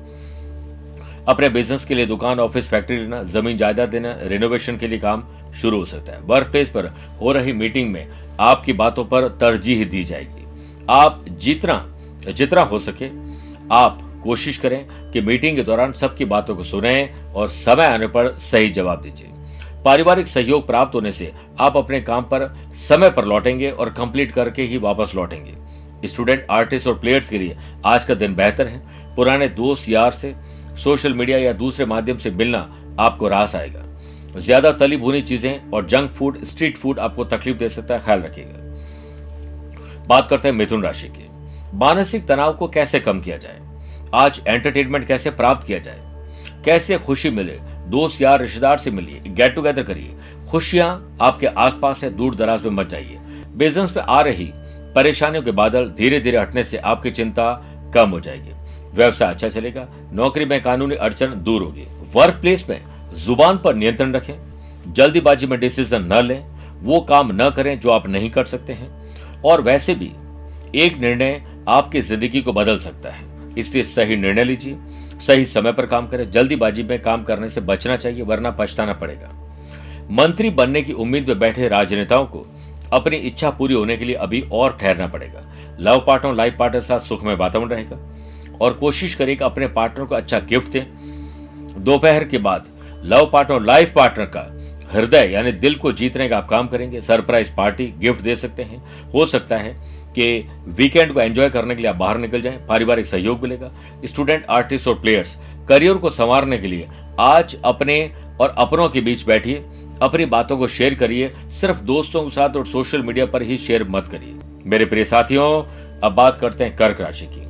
अपने 1.27 1.49
बिज़नेस 1.49 1.85
के 1.85 1.95
लिए 1.95 2.05
दुकान 2.05 2.39
ऑफ़िस 2.39 2.69
फैक्ट्री 2.69 2.97
लेना, 2.97 3.21
ज़मीन, 3.23 3.57
जायदाद 3.57 3.89
देना 3.89 4.15
रिनोवेशन 4.21 4.77
के 4.77 4.87
लिए 4.87 4.99
काम 4.99 5.23
शुरू 5.61 5.79
हो 5.79 5.85
सकता 5.85 6.11
है। 6.11 6.21
वर्क 6.21 6.47
प्लेस 6.47 6.69
पर 6.69 6.85
हो 7.21 7.31
रही 7.31 7.53
मीटिंग 7.53 7.91
में 7.91 8.07
आपकी 8.41 8.73
बातों 8.73 9.05
पर 9.05 9.27
तरजीह 9.41 9.85
दी 9.85 10.03
जाएगी। 10.03 10.45
आप 10.89 11.25
जितना 11.31 11.85
जितना 12.27 12.61
हो 12.61 12.79
सके, 12.79 13.07
आप 13.71 13.99
कोशिश 14.23 14.57
करें 14.57 15.11
कि 15.11 15.21
मीटिंग 15.21 15.55
के 15.57 15.63
दौरान 15.63 15.93
सबकी 15.93 16.25
बातों 16.25 16.55
को 16.55 16.63
सुने 16.63 17.09
और 17.35 17.47
समय 17.47 17.85
आने 17.85 18.07
पर 18.07 18.37
सही 18.37 18.69
जवाब 18.69 19.01
दीजिए। 19.01 19.27
पारिवारिक 19.85 20.27
सहयोग 20.27 20.67
प्राप्त 20.67 20.95
होने 20.95 21.11
से 21.11 21.31
आप 21.59 21.77
अपने 21.77 22.01
काम 22.01 22.23
पर 22.23 22.47
समय 22.75 23.09
पर 23.09 23.25
लौटेंगे 23.25 23.71
और 23.71 23.89
कंप्लीट 23.89 24.31
करके 24.31 24.63
ही 24.63 24.77
वापस 24.77 25.11
लौटेंगे। 25.15 26.07
स्टूडेंट, 26.07 26.45
आर्टिस्ट 26.51 26.87
और 26.87 26.99
प्लेयर्स 26.99 27.29
के 27.29 27.37
लिए 27.37 27.57
आज 27.85 28.03
का 28.03 28.13
दिन 28.13 28.35
बेहतर 28.35 28.67
है। 28.67 29.15
पुराने 29.15 29.47
दोस्त 29.47 29.89
यार 29.89 30.11
से 30.11 30.35
सोशल 30.83 31.13
मीडिया 31.13 31.37
या 31.37 31.53
दूसरे 31.53 31.85
माध्यम 31.85 32.17
से 32.17 32.31
मिलना 32.31 32.59
आपको 32.99 33.27
रास 33.27 33.55
आएगा। 33.55 33.85
ज़्यादा 34.37 34.71
तली 34.71 34.97
भुनी 34.97 35.21
चीज़ें 35.21 35.71
और 35.71 35.85
जंक 35.85 36.11
फ़ूड 36.11 36.43
स्ट्रीट 36.43 36.77
फ़ूड 36.77 36.99
आपको 36.99 37.23
तकलीफ़ 37.25 37.57
दे 37.57 37.69
सकता 37.69 37.93
है, 37.93 38.01
ख्याल 38.01 38.21
रखिएगा। 38.21 38.59
बात 40.07 40.27
करते 40.29 40.47
हैं 40.47 40.55
मिथुन 40.55 40.83
राशि 40.83 41.07
की। 41.07 41.29
मानसिक 41.73 42.25
तनाव 42.27 42.53
को 42.53 42.67
कैसे 42.67 42.99
कम 42.99 43.19
किया 43.21 43.37
जाए? 43.37 43.59
आज 44.13 44.41
एंटरटेनमेंट 44.47 45.07
कैसे 45.07 45.31
प्राप्त 45.31 45.67
किया 45.67 45.79
जाए? 45.79 45.99
कैसे 46.65 46.97
खुशी 46.97 47.29
मिले? 47.29 47.59
दोस्त 47.89 48.21
यार 48.21 48.41
रिश्तेदार 48.41 48.77
से 48.77 48.91
मिलिए 48.91 49.21
गेट 49.27 49.55
टुगेदर 49.55 49.83
करिए। 49.83 50.15
खुशियाँ 50.49 51.17
आपके 51.21 51.47
आसपास 51.47 52.03
है 52.03 52.09
दूर 52.09 52.35
दराज 52.35 52.63
में 52.63 52.71
मत 52.71 52.89
जाइए। 52.89 53.17
बिज़नेस 53.55 53.95
में 53.97 54.03
आ 54.03 54.19
रही 54.21 54.51
परेशानियों 54.95 55.43
के 55.43 55.51
बादल 55.51 55.89
धीरे 55.89 56.19
धीरे 56.19 56.37
हटने 56.37 56.63
से 56.63 56.77
आपकी 56.77 57.11
चिंता 57.11 57.53
कम 57.95 58.09
हो 58.09 58.19
जाएगी। 58.19 58.51
व्यवसाय 58.93 59.33
अच्छा 59.33 59.49
चलेगा, 59.49 59.87
नौकरी 60.13 60.45
में 60.45 60.61
कानूनी 60.61 60.95
अड़चन 60.95 61.33
दूर 61.43 61.61
होगी। 61.63 61.85
वर्क 62.13 62.39
प्लेस 62.41 62.65
में 62.69 62.79
ज़ुबान 63.13 63.57
पर 63.57 63.75
नियंत्रण 63.75 64.13
रखें, 64.13 64.33
जल्दीबाजी 64.93 65.47
में 65.47 65.59
डिसीज़न 65.59 66.13
न 66.13 66.25
लें, 66.25 66.45
वो 66.81 67.01
काम 67.01 67.29
न 67.33 67.49
करें 67.49 67.79
जो 67.79 67.89
आप 67.89 68.07
नहीं 68.07 68.29
कर 68.29 68.45
सकते 68.45 68.73
हैं। 68.73 69.01
और 69.45 69.61
वैसे 69.61 69.95
भी, 69.95 70.11
एक 70.75 70.97
निर्णय 70.97 71.43
आपकी 71.67 72.01
ज़िंदगी 72.01 72.41
को 72.41 72.53
बदल 72.53 72.77
सकता 72.77 73.09
है। 73.09 73.23
इसलिए 73.57 73.83
सही 73.83 74.15
निर्णय 74.15 74.43
लीजिए, 74.43 74.77
सही 75.27 75.45
समय 75.45 75.71
पर 75.71 75.85
काम 75.85 76.07
करें, 76.07 76.31
जल्दीबाजी 76.31 76.83
में 76.83 77.01
काम 77.01 77.23
करने 77.23 77.49
से 77.49 77.61
बचना 77.61 77.97
चाहिए, 77.97 78.21
वरना 78.21 78.51
पछताना 78.51 78.93
पड़ेगा। 78.93 79.29
मंत्री 80.11 80.49
बनने 80.49 80.81
की 80.81 80.93
उम्मीद 80.93 81.27
में 81.27 81.39
बैठे 81.39 81.67
राजनेताओं 81.67 82.25
को 82.25 82.45
अपनी 82.93 83.15
इच्छा 83.15 83.49
पूरी 83.49 83.73
होने 83.73 83.97
के 83.97 84.05
लिए 84.05 84.15
अभी 84.15 84.41
और 84.51 84.77
ठहरना 84.81 85.07
पड़ेगा। 85.07 85.41
लव 85.79 86.03
पार्टनर, 86.07 86.33
लाइफ 86.33 86.55
पार्टनर 86.59 86.81
साथ 86.81 86.99
सुख 86.99 87.23
में 87.23 87.35
वातावरण 87.35 87.69
रहेगा। 87.69 87.97
और 88.61 88.73
कोशिश 88.73 89.15
करिए 89.15 89.35
कि 89.35 89.43
अपने 89.43 89.67
पार्टनर 89.67 90.05
को 90.05 90.15
अच्छा 90.15 90.39
गिफ्ट 90.39 90.71
दें। 90.71 90.85
दोपहर 91.83 92.23
के 92.23 92.37
बाद 92.37 92.67
लव 93.03 93.29
पार्टनर 93.33 93.55
और 93.55 93.63
लाइफ 93.63 93.93
पार्टनर 93.93 94.25
का 94.25 94.47
हृदय 94.91 95.29
यानी 95.31 95.51
दिल 95.51 95.75
को 95.75 95.91
जीतने 95.91 96.27
का 96.29 96.37
आप 96.37 96.49
काम 96.49 96.67
करेंगे। 96.67 97.01
सरप्राइज़ 97.01 97.51
पार्टी, 97.55 97.85
गिफ्ट 97.97 98.21
दे 98.21 98.35
सकते 98.35 98.63
हैं। 98.63 98.81
हो 99.11 99.25
सकता 99.25 99.57
है 99.57 99.73
कि 100.15 100.47
वीकेंड 100.67 101.13
को 101.13 101.21
एंजॉय 101.21 101.49
करने 101.49 101.75
के 101.75 101.81
लिए 101.81 101.91
आप 101.91 101.95
बाहर 101.95 102.17
निकल 102.17 102.41
जाएँ, 102.41 102.57
पारिवारिक 102.69 103.05
सहयोग 103.05 103.41
मिलेगा। 103.43 103.71
स्टूडेंट, 104.05 104.45
आर्टिस्ट 104.49 104.87
और 104.87 104.99
प्लेयर्स, 105.01 105.37
करियर 105.69 105.93
को 105.93 106.09
संवारने 106.09 106.57
के 106.57 106.67
लिए 106.67 106.87
आज 107.19 107.57
अपने 107.65 108.11
और 108.41 108.55
अपनों 108.57 108.89
के 108.89 109.01
बीच 109.01 109.25
बैठिए, 109.25 109.65
अपनी 110.01 110.25
बातों 110.25 110.57
को 110.57 110.67
शेयर 110.67 110.95
करिए, 110.95 111.31
सिर्फ़ 111.49 111.81
दोस्तों 111.81 112.23
के 112.23 112.29
साथ 112.29 112.57
और 112.57 112.65
सोशल 112.65 113.01
मीडिया 113.01 113.25
पर 113.25 113.41
ही 113.41 113.57
शेयर 113.57 113.87
मत 113.89 114.07
करिए। 114.07 114.35
मेरे 114.65 114.85
प्रिय 114.85 115.03
साथियों, 115.03 115.63
अब 116.03 116.11
बात 116.11 116.37
करते 116.37 116.63
हैं 116.63 116.75
कर्क 116.75 117.01
राशि 117.01 117.25
की। 117.25 117.40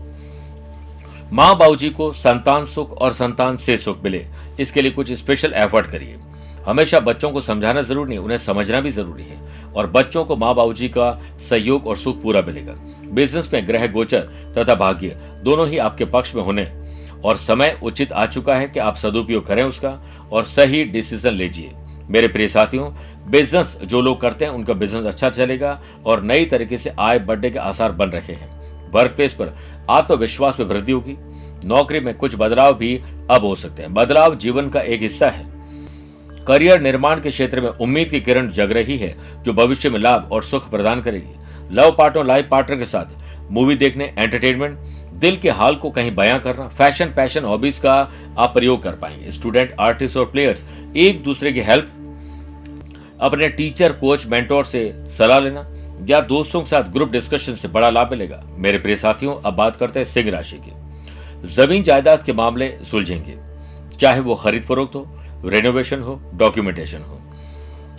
माँ 1.31 1.55
बाबूजी 1.57 1.89
को 1.89 2.11
संतान 2.13 2.65
सुख 2.65 2.91
और 2.91 3.13
संतान 3.13 3.57
से 3.57 3.77
सुख 3.77 4.03
मिले। 4.03 4.25
इसके 4.59 4.81
लिए 4.81 4.91
कुछ 4.91 5.11
स्पेशल 5.11 5.53
एफर्ट 5.53 5.87
करिए। 5.87 6.17
हमेशा 6.65 6.99
बच्चों 6.99 7.29
को 7.31 7.41
समझाना 7.41 7.81
ज़रूरी 7.81 8.09
नहीं, 8.09 8.19
उन्हें 8.19 8.37
समझना 8.37 8.79
भी 8.79 8.91
ज़रूरी 8.91 9.23
है 9.23 9.39
और 9.75 9.87
बच्चों 9.87 10.25
को 10.25 10.35
माँ 10.35 10.53
बाबू 10.55 10.73
का 10.89 11.37
सहयोग 11.39 11.87
और 11.87 11.97
सुख 11.97 12.21
पूरा 12.21 12.41
मिलेगा। 12.41 12.75
बिज़नेस 13.11 13.49
में 13.53 13.67
ग्रह 13.67 13.87
गोचर 13.87 14.29
तथा 14.57 14.75
भाग्य 14.75 15.17
दोनों 15.43 15.67
ही 15.67 15.77
आपके 15.77 16.05
पक्ष 16.07 16.35
में 16.35 16.43
होने 16.43 16.67
और 17.25 17.37
समय 17.37 17.77
उचित 17.83 18.11
आ 18.11 18.25
चुका 18.25 18.55
है 18.55 18.67
कि 18.67 18.79
आप 18.79 18.95
सदुपयोग 18.95 19.47
करें 19.47 19.63
उसका 19.63 19.99
और 20.31 20.45
सही 20.45 20.83
डिसीज़न 20.83 21.31
लीजिए। 21.31 21.71
मेरे 22.09 22.27
प्रिय 22.27 22.47
साथियों 22.47 22.91
बिज़नेस 23.31 23.77
जो 23.83 24.01
लोग 24.01 24.21
करते 24.21 24.45
हैं, 24.45 24.51
उनका 24.51 24.73
बिज़नेस 24.73 25.05
अच्छा 25.05 25.29
चलेगा 25.29 25.79
और 26.05 26.23
नई 26.23 26.45
तरीके 26.45 26.77
से 26.77 26.93
आय 26.99 27.19
बढ़ने 27.19 27.49
के 27.49 27.59
आसार 27.59 27.91
बन 27.91 28.09
रहे 28.09 28.33
हैं। 28.33 28.60
वर्क 28.93 29.11
प्लेस 29.11 29.33
पर 29.33 29.55
आत्मविश्वास 29.89 30.59
में 30.59 30.67
वृद्धि 30.67 30.91
होगी। 30.91 31.17
नौकरी 31.67 31.99
में 31.99 32.13
कुछ 32.13 32.35
बदलाव 32.39 32.73
भी 32.73 33.01
अब 33.31 33.45
हो 33.45 33.55
सकते 33.55 33.81
हैं। 33.81 33.93
बदलाव 33.93 34.35
जीवन 34.35 34.69
का 34.69 34.81
एक 34.81 35.01
हिस्सा 35.01 35.29
है। 35.29 35.45
करियर 36.47 36.81
निर्माण 36.81 37.21
के 37.21 37.29
क्षेत्र 37.29 37.61
में 37.61 37.69
उम्मीद 37.69 38.09
की 38.09 38.21
किरण 38.21 38.49
जग 38.49 38.71
रही 38.71 38.97
है, 38.97 39.15
जो 39.43 39.53
भविष्य 39.53 39.89
में 39.89 39.99
लाभ 39.99 40.29
और 40.31 40.43
सुख 40.43 40.69
प्रदान 40.69 41.01
करेगी। 41.01 41.35
लव 41.71 41.91
पार्टनर, 41.91 42.25
लाइफ 42.25 42.47
पार्टनर 42.51 42.77
के 42.77 42.85
साथ 42.85 43.51
मूवी 43.51 43.75
देखने 43.75 44.13
एंटरटेनमेंट 44.17 44.77
दिल 45.13 45.37
के 45.37 45.49
हाल 45.49 45.75
को 45.75 45.89
कहीं 45.89 46.15
बयां 46.15 46.39
करना 46.39 46.67
फ़ैशन 46.67 47.05
पैशन 47.05 47.43
हॉबीज 47.43 47.77
का 47.79 47.93
आप 48.37 48.53
प्रयोग 48.53 48.83
कर 48.83 48.91
पाएँगे। 48.91 49.31
स्टूडेंट 49.31 49.75
आर्टिस्ट 49.79 50.17
और 50.17 50.25
प्लेयर्स 50.25 50.65
एक 50.95 51.23
दूसरे 51.23 51.51
की 51.53 51.61
हेल्प 51.61 51.91
अपने 53.19 53.47
टीचर 53.47 53.91
कोच 53.91 54.25
मेंटोर 54.25 54.65
से 54.65 54.93
सलाह 55.07 55.39
लेना 55.39 55.61
या 56.01 56.19
दोस्तों 56.19 56.59
के 56.61 56.65
साथ 56.65 56.83
ग्रुप 56.83 57.11
डिस्कशन 57.11 57.55
से 57.55 57.67
बड़ा 57.67 57.89
लाभ 57.89 58.11
मिलेगा। 58.11 58.43
मेरे 58.49 58.77
प्रिय 58.77 58.95
साथियों, 58.95 59.35
अब 59.45 59.55
बात 59.55 59.75
करते 59.75 59.99
हैं 59.99 60.05
सिंह 60.05 60.29
राशि 60.31 60.57
की। 60.57 61.47
ज़मीन 61.47 61.83
जायदाद 61.83 62.23
के 62.23 62.33
मामले 62.33 62.77
सुलझेंगे। 62.91 63.37
चाहे 63.97 64.19
वो 64.19 64.35
खरीद 64.35 64.63
फरोख्त 64.63 64.95
हो 64.95 65.05
रेनोवेशन 65.45 65.99
हो 65.99 66.19
डॉक्यूमेंटेशन 66.33 67.01
हो। 67.01 67.19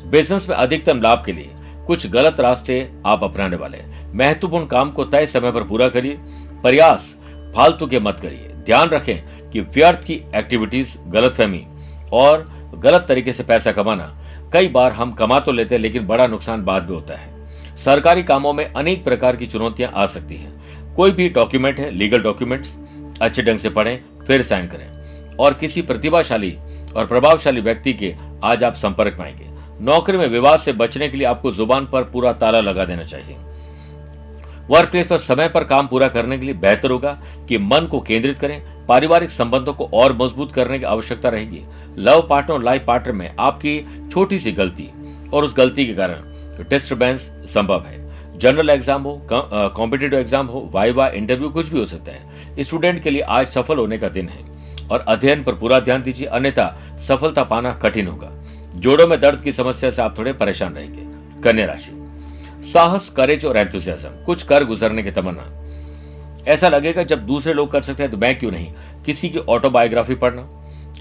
बिज़नेस 0.07 0.49
में 0.49 0.57
अधिकतम 0.57 1.01
लाभ 1.01 1.23
के 1.27 1.33
लिए 1.33 1.51
कुछ 1.87 2.07
गलत 2.07 2.41
रास्ते 2.41 2.91
आप 3.07 3.25
अपनाने 3.25 3.57
वाले 3.57 3.79
महत्वपूर्ण 4.15 4.67
काम 4.67 4.91
को 4.91 5.05
तय 5.05 5.27
समय 5.27 5.53
पर 5.53 5.65
पूरा 5.65 5.89
करिए। 5.89 6.19
प्रयास 6.63 7.17
फालतू 7.57 7.87
के 7.87 8.01
मत 8.01 8.21
करिए। 8.21 8.49
ध्यान 8.67 8.89
रखें 8.89 9.51
कि 9.51 9.61
व्यर्थ 9.61 10.05
की 10.05 10.15
एक्टिविटीज़ 10.35 10.99
गलत 11.07 11.35
फहमी 11.35 11.67
और 12.13 12.47
गलत 12.79 13.05
तरीके 13.09 13.33
से 13.33 13.43
पैसा 13.43 13.73
कमाना, 13.73 14.13
कई 14.53 14.69
बार 14.69 14.93
हम 14.93 15.13
कमा 15.13 15.39
तो 15.41 15.53
लेते 15.53 15.75
हैं, 15.75 15.83
लेकिन 15.83 16.07
बड़ा 16.07 16.27
नुकसान 16.27 16.65
बाद 16.65 16.83
में 16.83 16.95
होता 16.97 17.17
है। 17.17 17.32
सरकारी 17.85 18.23
कामों 18.23 18.53
में 18.53 18.65
अनेक 18.73 19.05
प्रकार 19.05 19.37
की 19.37 19.47
चुनौतियाँ 19.47 19.93
आ 19.95 20.07
सकती 20.07 20.37
हैं। 20.37 20.95
कोई 20.95 21.11
भी 21.11 21.29
डॉक्यूमेंट 21.29 21.79
है, 21.79 21.91
लीगल 21.91 22.23
डॉक्यूमेंट्स, 22.23 22.77
अच्छे 23.23 23.43
ढंग 23.43 23.59
से 23.59 23.71
पढ़ें, 23.71 24.01
फिर 24.27 24.43
साइन 24.43 24.67
करें। 24.67 25.37
और 25.37 25.55
किसी 25.55 25.83
प्रतिभाशाली 25.83 26.59
और 26.97 27.07
प्रभावशाली 27.07 27.61
व्यक्ति 27.61 27.93
के 27.93 28.15
आज 28.45 28.65
आप 28.65 28.75
संपर्क 28.75 29.15
पाएँगे। 29.15 29.47
नौकरी 29.85 30.19
में 30.19 30.29
विवाद 30.29 30.59
से 30.59 30.73
बचने 30.73 31.09
के 31.09 31.17
लिए 31.17 31.27
आपको 31.27 31.53
ज़ुबान 31.53 31.87
पर 31.87 32.03
पूरा 32.03 32.33
ताला 32.33 32.61
लगा 32.61 32.85
देना 32.85 33.03
चाहिए। 33.03 33.37
वर्क 34.71 34.91
प्लेस 34.91 35.07
पर 35.07 35.19
समय 35.19 35.49
पर 35.49 35.65
काम 35.65 35.87
पूरा 35.87 36.09
करने 36.09 36.39
के 36.39 36.45
लिए 36.45 36.55
बेहतर 36.55 36.91
होगा 36.91 37.19
कि 37.49 37.59
मन 37.59 37.87
को 37.87 38.01
केंद्रित 38.01 38.39
करें। 38.39 38.87
पारिवारिक 38.87 39.31
संबंधों 39.31 39.73
को 39.73 39.91
और 39.95 40.13
मज़बूत 40.13 40.53
करने 40.53 40.79
की 40.79 40.85
आवश्यकता 40.85 41.29
रहेगी। 41.29 41.63
लव 41.99 42.27
पार्टनर 42.31 42.53
और 42.53 42.63
लाइफ 42.63 42.85
पार्टनर 42.87 43.13
में 43.13 43.35
आपकी 43.39 44.09
छोटी 44.13 44.39
सी 44.39 44.53
गलती 44.53 44.91
और 45.33 45.45
उस 45.45 45.57
गलती 45.57 45.87
के 45.87 45.95
कारण 45.95 46.32
डिस्टर्बेंस 46.61 47.31
संभव 47.47 47.85
है। 47.87 48.01
जनरल 48.39 48.71
एग्ज़ाम 48.71 49.03
हो 49.03 49.21
कॉम्पिटेटिव 49.31 50.19
एग्ज़ाम 50.19 50.47
हो 50.47 50.69
वाइवा 50.73 51.09
इंटरव्यू 51.11 51.49
कुछ 51.51 51.69
भी 51.69 51.79
हो 51.79 51.85
सकता 51.87 52.13
है। 52.13 52.63
स्टूडेंट 52.63 53.03
के 53.03 53.11
लिए 53.11 53.23
आज 53.23 53.47
सफल 53.49 53.79
होने 53.79 53.99
का 53.99 54.09
दिन 54.09 54.29
है। 54.29 54.51
और 54.89 55.05
अध्ययन 55.09 55.43
पर 55.45 55.55
पूरा 55.55 55.79
ध्यान 55.81 56.03
दीजिए, 56.03 56.27
अन्यथा 56.29 56.97
सफलता 56.99 57.43
पाना 57.45 57.73
कठिन 57.75 58.07
होगा। 58.07 58.31
जोड़ों 58.77 59.07
में 59.07 59.19
दर्द 59.21 59.41
की 59.41 59.53
समस्या 59.53 59.91
से 59.91 60.03
आप 60.03 60.19
थोड़े 60.19 60.33
परेशान 60.35 60.75
रहेंगे। 60.75 61.43
कन्या 61.43 61.67
राशि। 61.67 61.93
साहस 62.65 63.09
करेज 63.09 63.45
और 63.45 63.57
एंथुजियाज्म 63.57 64.25
कुछ 64.25 64.43
कर 64.43 64.65
गुजरने 64.65 65.03
की 65.03 65.11
तमन्ना। 65.11 65.51
ऐसा 66.47 66.69
लगेगा 66.69 67.03
जब 67.03 67.27
दूसरे 67.27 67.53
लोग 67.53 67.71
कर 67.73 67.83
सकते 67.83 68.03
हैं 68.03 68.13
तो 68.13 68.19
मैं 68.19 68.39
क्यों 68.39 68.51
नहीं? 68.51 68.73
किसी 69.05 69.29
की 69.29 69.39
ऑटोबायोग्राफी 69.39 70.15
पढ़ना। 70.15 70.43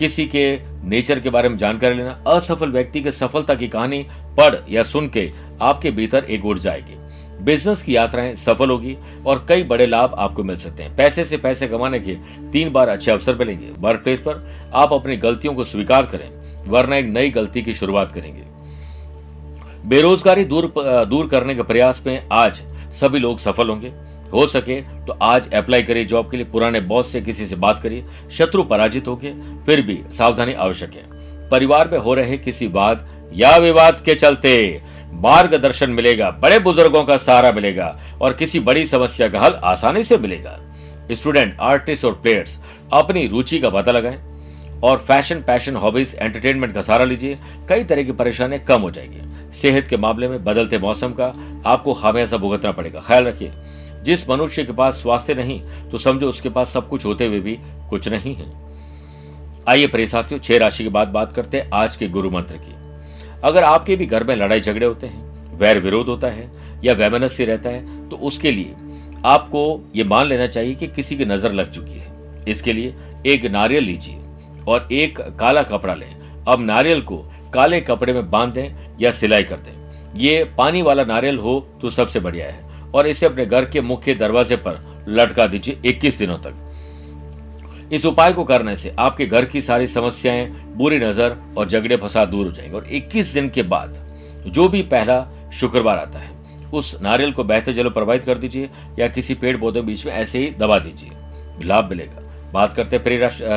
किसी 0.01 0.25
के 0.25 0.43
नेचर 0.89 1.20
के 1.20 1.29
बारे 1.29 1.50
में 1.50 1.58
जानकारी 1.58 1.96
लेना, 1.96 2.12
असफल 2.27 2.72
व्यक्ति 2.72 3.01
के 3.01 3.12
सफलता 3.12 3.55
की 3.55 3.67
कहानी 3.67 4.05
पढ़ 4.38 4.55
या 4.70 4.84
सुन 4.84 5.08
के 5.08 5.29
आपके 5.62 5.91
भीतर 5.91 6.24
एक 6.24 6.46
उठ 6.46 6.60
जाएगी 6.60 6.98
बिज़नेस 7.43 7.81
की 7.84 7.96
यात्राएँ 7.96 8.34
सफल 8.36 8.70
होगी 8.70 8.96
और 9.25 9.46
कई 9.50 9.63
बड़े 9.63 9.86
लाभ 9.86 10.15
आपको 10.17 10.43
मिल 10.43 10.58
सकते 10.58 10.84
हैं। 10.84 10.96
पैसे 10.96 11.25
से 11.25 11.38
पैसे 11.38 11.67
कमाने 11.67 12.00
के 12.00 12.15
तीन 12.51 12.72
बार 12.72 12.89
अच्छे 12.89 13.12
अवसर 13.12 13.36
मिलेंगे। 13.36 13.70
वर्क 13.79 14.03
प्लेस 14.03 14.20
पर 14.20 14.72
आप 14.74 14.93
अपनी 14.93 15.17
गलतियों 15.17 15.53
को 15.53 15.63
स्वीकार 15.63 16.05
करें, 16.05 16.29
वरना 16.67 16.96
एक 16.96 17.05
नई 17.05 17.29
गलती 17.29 17.62
की 17.62 17.74
शुरुआत 17.74 18.12
करेंगे। 18.12 18.43
बेरोजगारी 19.88 20.46
दूर 20.46 20.74
दूर 20.77 21.27
करने 21.27 21.55
के 21.55 21.63
प्रयास 21.63 22.03
में 22.08 22.27
आज 22.31 22.62
सभी 22.93 23.20
लोग 23.20 23.39
सफल 23.39 23.70
होंगे। 23.70 23.91
हो 24.33 24.45
सके 24.47 24.79
तो 25.05 25.17
आज 25.23 25.53
अप्लाई 25.53 25.81
करिए 25.83 26.05
जॉब 26.05 26.29
के 26.31 26.38
लिए। 26.38 26.45
पुराने 26.45 26.79
बॉस 26.81 27.11
से 27.11 27.21
किसी 27.21 27.47
से 27.47 27.55
बात 27.57 27.79
करिए। 27.79 28.03
शत्रु 28.31 28.63
पराजित 28.63 29.07
हो 29.07 29.15
गए 29.15 29.33
फिर 29.65 29.81
भी 29.81 30.00
सावधानी 30.13 30.53
आवश्यक 30.55 30.93
है। 30.93 31.50
परिवार 31.50 31.89
में 31.89 31.97
हो 31.97 32.13
रहे 32.13 32.38
किसी 32.38 32.67
वाद 32.69 33.07
या 33.35 33.55
विवाद 33.57 34.01
के 34.01 34.15
चलते 34.15 34.81
मार्गदर्शन 35.13 35.89
मिलेगा, 35.89 36.29
बड़े 36.31 36.59
बुज़ुर्गों 36.59 37.03
का 37.03 37.17
सहारा 37.17 37.51
मिलेगा 37.51 37.97
और 38.21 38.33
किसी 38.33 38.59
बड़ी 38.59 38.85
समस्या 38.85 39.27
का 39.29 39.39
हल 39.39 39.53
आसानी 39.63 40.03
से 40.03 40.17
मिलेगा। 40.17 40.57
स्टूडेंट 41.11 41.57
आर्टिस्ट 41.61 42.05
और 42.05 42.13
प्लेयर्स 42.13 42.57
अपनी 42.93 43.25
रुचि 43.27 43.59
का 43.59 43.69
पता 43.69 43.91
लगाएँ 43.91 44.19
और 44.83 44.97
फ़ैशन 44.97 45.41
पैशन 45.41 45.75
हॉबीज 45.75 46.15
एंटरटेनमेंट 46.15 46.73
का 46.73 46.81
सहारा 46.81 47.03
लीजिए। 47.03 47.38
कई 47.69 47.83
तरह 47.83 48.03
की 48.03 48.11
परेशानियाँ 48.13 48.63
कम 48.65 48.81
हो 48.81 48.91
जाएगी। 48.91 49.51
सेहत 49.55 49.88
के 49.88 49.97
मामले 49.97 50.27
में 50.27 50.43
बदलते 50.43 50.77
मौसम 50.79 51.11
का 51.11 51.33
आपको 51.65 51.93
हमेशा 51.93 52.38
भुगतना 52.38 52.71
पड़ेगा। 52.71 53.00
ख्याल 53.00 53.25
रखिए। 53.25 53.51
जिस 54.03 54.29
मनुष्य 54.29 54.63
के 54.63 54.74
पास 54.74 55.01
स्वास्थ्य 55.01 55.34
नहीं 55.36 55.60
तो 55.91 55.98
समझो 55.98 56.29
उसके 56.29 56.50
पास 56.50 56.70
सब 56.70 56.88
कुछ 56.89 57.05
होते 57.05 57.25
हुए 57.25 57.39
भी 57.39 57.58
कुछ 57.89 58.08
नहीं 58.08 58.36
है। 58.36 58.51
आइए 59.67 59.88
प्रिय 59.88 60.08
साथियों, 60.08 60.39
छह 60.39 60.58
राशि 60.58 60.84
की 60.84 60.89
बात 60.89 61.08
बात 61.08 61.34
करते 61.34 61.58
हैं 61.58 61.70
आज 61.74 61.98
के 61.98 62.08
गुरु 62.08 62.29
मंत्र 62.31 62.58
की। 62.58 62.75
अगर 63.43 63.63
आपके 63.63 63.96
भी 63.96 64.05
घर 64.05 64.24
में 64.24 64.36
लड़ाई 64.36 64.62
झगड़े 64.62 64.86
होते 64.86 65.08
हैं, 65.08 65.58
वैर 65.58 65.79
विरोध 65.79 66.08
होता 66.08 66.27
है 66.29 66.50
या 66.84 66.93
वैमनस्य 66.93 67.46
रहता 67.46 67.70
है 67.70 68.10
तो 68.10 68.15
उसके 68.17 68.51
लिए 68.51 68.75
आपको 69.25 69.62
ये 69.96 70.03
मान 70.03 70.27
लेना 70.27 70.48
चाहिए 70.48 70.75
कि 70.75 70.88
किसी 70.88 71.15
की 71.17 71.25
नज़र 71.25 71.51
लग 71.53 71.72
चुकी 71.72 71.93
है। 71.93 72.43
इसके 72.48 72.74
लिए 72.74 72.96
एक 73.25 73.46
नारियल 73.48 73.84
लीजिए 73.84 74.17
और 74.67 74.88
एक 74.91 75.20
काला 75.39 75.62
कपड़ा 75.63 75.93
लें। 75.93 76.10
अब 76.46 76.62
नारियल 76.62 77.01
को 77.01 77.17
काले 77.53 77.81
कपड़े 77.81 78.13
में 78.13 78.29
बाँध 78.31 78.53
दें 78.53 78.98
या 79.01 79.12
सिलाई 79.12 79.43
कर 79.43 79.58
दें। 79.58 80.17
ये 80.17 80.43
पानी 80.58 80.81
वाला 80.81 81.03
नारियल 81.05 81.38
हो 81.38 81.60
तो 81.81 81.89
सबसे 81.89 82.20
बढ़िया 82.20 82.48
है। 82.48 82.71
और 82.93 83.07
इसे 83.07 83.25
अपने 83.25 83.45
घर 83.45 83.65
के 83.65 83.81
मुख्य 83.81 84.13
दरवाजे 84.13 84.55
पर 84.55 85.05
लटका 85.07 85.48
दीजिए 85.48 85.79
21 85.86 86.17
दिनों 86.17 86.38
तक। 86.38 86.53
इस 87.93 88.05
उपाय 88.05 88.33
को 88.33 88.43
करने 88.43 88.75
से 88.75 88.95
आपके 89.00 89.25
घर 89.25 89.45
की 89.45 89.62
सारी 89.62 89.88
समस्याएँ, 89.88 90.51
बुरी 90.75 91.00
नज़र 91.00 91.38
और 91.57 91.67
झगड़े 91.67 91.98
फसाद 91.98 92.27
दूर 92.27 92.45
हो 92.45 92.51
जाएँगे। 92.51 92.75
और 92.75 92.88
21 92.91 93.33
दिन 93.33 93.50
के 93.50 93.63
बाद 93.63 94.00
जो 94.48 94.67
भी 94.69 94.81
पहला 94.81 95.27
शुक्रवार 95.53 95.98
आता 95.98 96.19
है, 96.19 96.29
उस 96.74 96.95
नारियल 97.01 97.31
को 97.31 97.43
बहते 97.43 97.74
जलो 97.74 97.89
प्रवाहित 97.89 98.24
कर 98.24 98.38
दीजिए 98.38 98.69
या 99.00 99.07
किसी 99.07 99.33
पेड़ 99.36 99.57
पौधे 99.57 99.81
बीच 99.81 100.05
में 100.05 100.13
ऐसे 100.13 100.39
ही 100.39 100.50
दबा 100.50 100.79
दीजिए। 100.79 101.12
लाभ 101.67 101.89
मिलेगा। 101.89 102.21
बात 102.53 102.74
करते 102.74 102.95
हैं 102.95 103.03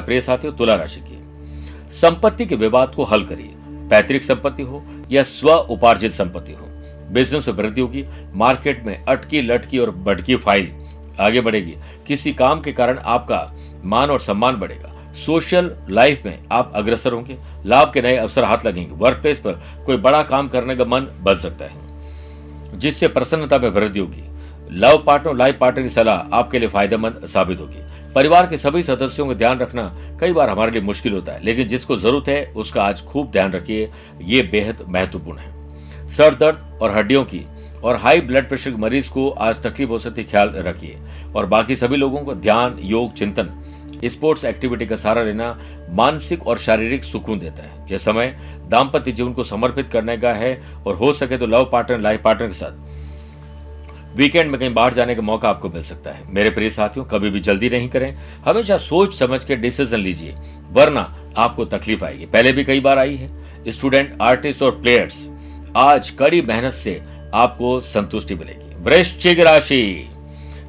प्रिय 0.05 0.21
साथियों, 0.21 0.53
तुला 0.53 0.75
राशि 0.75 1.01
की। 1.01 1.19
संपत्ति 1.93 2.47
के 2.47 2.57
विवाद 2.57 2.95
को 2.95 3.05
हल 3.05 3.25
करिए। 3.25 3.51
पैतृक 3.91 4.23
संपत्ति 4.23 4.63
हो 4.63 4.85
या 5.11 5.23
स्व 5.23 5.51
उपार्जित 5.53 6.13
संपत्ति 6.13 6.53
हो। 6.53 6.69
बिज़नेस 7.13 7.49
में 7.49 7.55
वृद्धि 7.55 7.81
होगी, 7.81 8.05
मार्केट 8.35 8.85
में 8.87 9.05
अटकी 9.05 9.43
लटकी 9.43 9.79
और 9.79 9.91
बढ़की 9.91 10.37
फ़ाइल 10.37 10.71
आगे 11.21 11.41
बढ़ेगी। 11.41 11.75
किसी 12.07 12.33
काम 12.33 12.61
के 12.61 12.73
कारण 12.73 12.99
आपका 12.99 13.51
मान 13.85 14.11
और 14.11 14.21
सम्मान 14.21 14.57
बढ़ेगा। 14.57 14.93
सोशल 15.17 15.71
लाइफ 15.91 16.25
में 16.27 16.39
आप 16.53 16.73
अग्रसर 16.75 17.13
होंगे, 17.13 17.37
लाभ 17.67 17.91
के 17.95 18.03
नए 18.03 18.17
अवसर 18.17 18.45
हाथ 18.45 18.67
लगेंगे। 18.67 18.95
वर्क 18.95 19.21
प्लेस 19.23 19.39
पर 19.41 19.61
कोई 19.87 19.97
बड़ा 19.97 20.23
काम 20.23 20.49
करने 20.49 20.77
का 20.77 20.85
मन 20.85 21.07
बन 21.23 21.39
सकता 21.39 21.65
है, 21.65 22.79
जिससे 22.79 23.09
प्रसन्नता 23.09 23.59
में 23.59 23.69
वृद्धि 23.69 24.01
होगी। 24.01 24.23
लव 24.73 25.03
पार्टनर, 25.07 25.35
लाइफ 25.35 25.59
पार्टनर 25.61 25.83
की 25.83 25.89
सलाह 25.89 26.37
आपके 26.37 26.59
लिए 26.59 26.69
फ़ायदेमंद 26.69 27.27
साबित 27.27 27.61
होगी। 27.61 27.83
परिवार 28.15 28.47
के 28.47 28.59
सभी 28.59 28.83
सदस्यों 28.83 29.27
का 29.27 29.35
ध्यान 29.35 29.59
रखना 29.59 29.93
कई 30.21 30.33
बार 30.33 30.51
हमारे 30.51 30.73
लिए 30.73 30.83
मुश्किल 30.83 31.13
होता 31.13 31.33
है, 31.33 31.45
लेकिन 31.45 31.69
जिसको 31.69 31.97
ज़रूरत 31.97 32.29
है, 32.29 32.45
उसका 32.47 32.83
आज 32.83 33.05
खूब 33.05 33.31
ध्यान 33.31 33.53
रखिए। 33.53 33.91
ये 34.23 34.43
बेहद 34.43 34.85
महत्वपूर्ण 34.89 35.39
है। 35.39 35.53
सर 36.15 36.35
दर्द 36.35 36.59
और 36.83 36.91
हड्डियों 36.91 37.25
की 37.25 37.41
और 37.85 37.97
हाई 37.97 38.21
ब्लड 38.21 38.49
प्रेशर 38.49 38.71
के 38.71 38.77
मरीज़ 38.77 39.11
को 39.11 39.29
आज 39.31 39.63
तकलीफ़ 39.63 39.91
हो 39.91 39.99
सकती 39.99 40.25
ख्याल 40.25 40.53
रखिए। 40.57 40.99
और 41.37 41.47
बाकी 41.47 41.77
सभी 41.77 41.97
लोगों 41.97 42.19
को 42.19 42.35
ध्यान, 42.35 42.77
योग, 42.81 43.13
चिंतन, 43.13 43.49
स्पोर्ट्स 44.05 44.45
एक्टिविटी 44.45 44.87
का 44.87 44.97
सहारा 44.97 45.23
लेना 45.23 45.59
मानसिक 45.91 46.47
और 46.47 46.59
शारीरिक 46.59 47.05
सुकून 47.05 47.39
देता 47.39 47.63
है। 47.63 47.87
यह 47.91 47.99
समय 47.99 48.27
दाम्पत्य 48.69 49.13
जीवन 49.13 49.33
को 49.33 49.45
समर्पित 49.45 49.89
करने 49.89 50.17
का 50.17 50.33
है 50.33 50.63
और 50.87 50.95
हो 50.95 51.13
सके 51.13 51.39
तो 51.39 51.47
लव 51.47 51.69
पार्टनर, 51.73 51.99
लाइफ 51.99 52.23
पार्टनर 52.23 52.49
के 52.49 52.55
साथ। 52.55 54.17
वीकेंड 54.17 54.51
में 54.51 54.61
कहीं 54.61 54.75
बाहर 54.75 54.95
जाने 54.95 55.15
का 55.15 55.23
मौका 55.23 55.49
आपको 55.49 55.69
मिल 55.69 55.83
सकता 55.83 56.11
है। 56.11 56.23
मेरे 56.29 56.51
प्रिय 56.51 56.71
साथियों, 56.71 57.05
कभी 57.05 57.31
भी 57.31 57.41
जल्दी 57.41 57.71
नहीं 57.71 57.89
करें। 57.89 58.15
हमेशा 58.47 58.79
सोच 58.79 59.15
समझ 59.15 59.45
के 59.45 59.57
डिसीज़न 59.57 59.99
लीजिए, 59.99 60.37
वरना 60.71 61.15
आपको 61.37 61.65
तकलीफ़ 61.65 62.05
आएगी। 62.05 62.27
पहले 62.27 62.53
भी 62.53 62.65
कई 62.65 62.81
बार 62.81 62.99
आई 62.99 63.17
है। 63.17 63.31
स्टूडेंट, 63.69 64.17
आर्टिस्ट 64.23 64.63
और 64.63 64.71
प्लेयर्स 64.71 65.27
आज 65.77 66.11
कड़ी 66.11 66.43
मेहनत 66.43 66.73
से 66.73 67.03
आपको 67.35 67.81
संतुष्टि 67.81 68.35
मिलेगी। 68.35 68.75
वृश्चिक 68.77 69.41
राशि। 69.41 70.09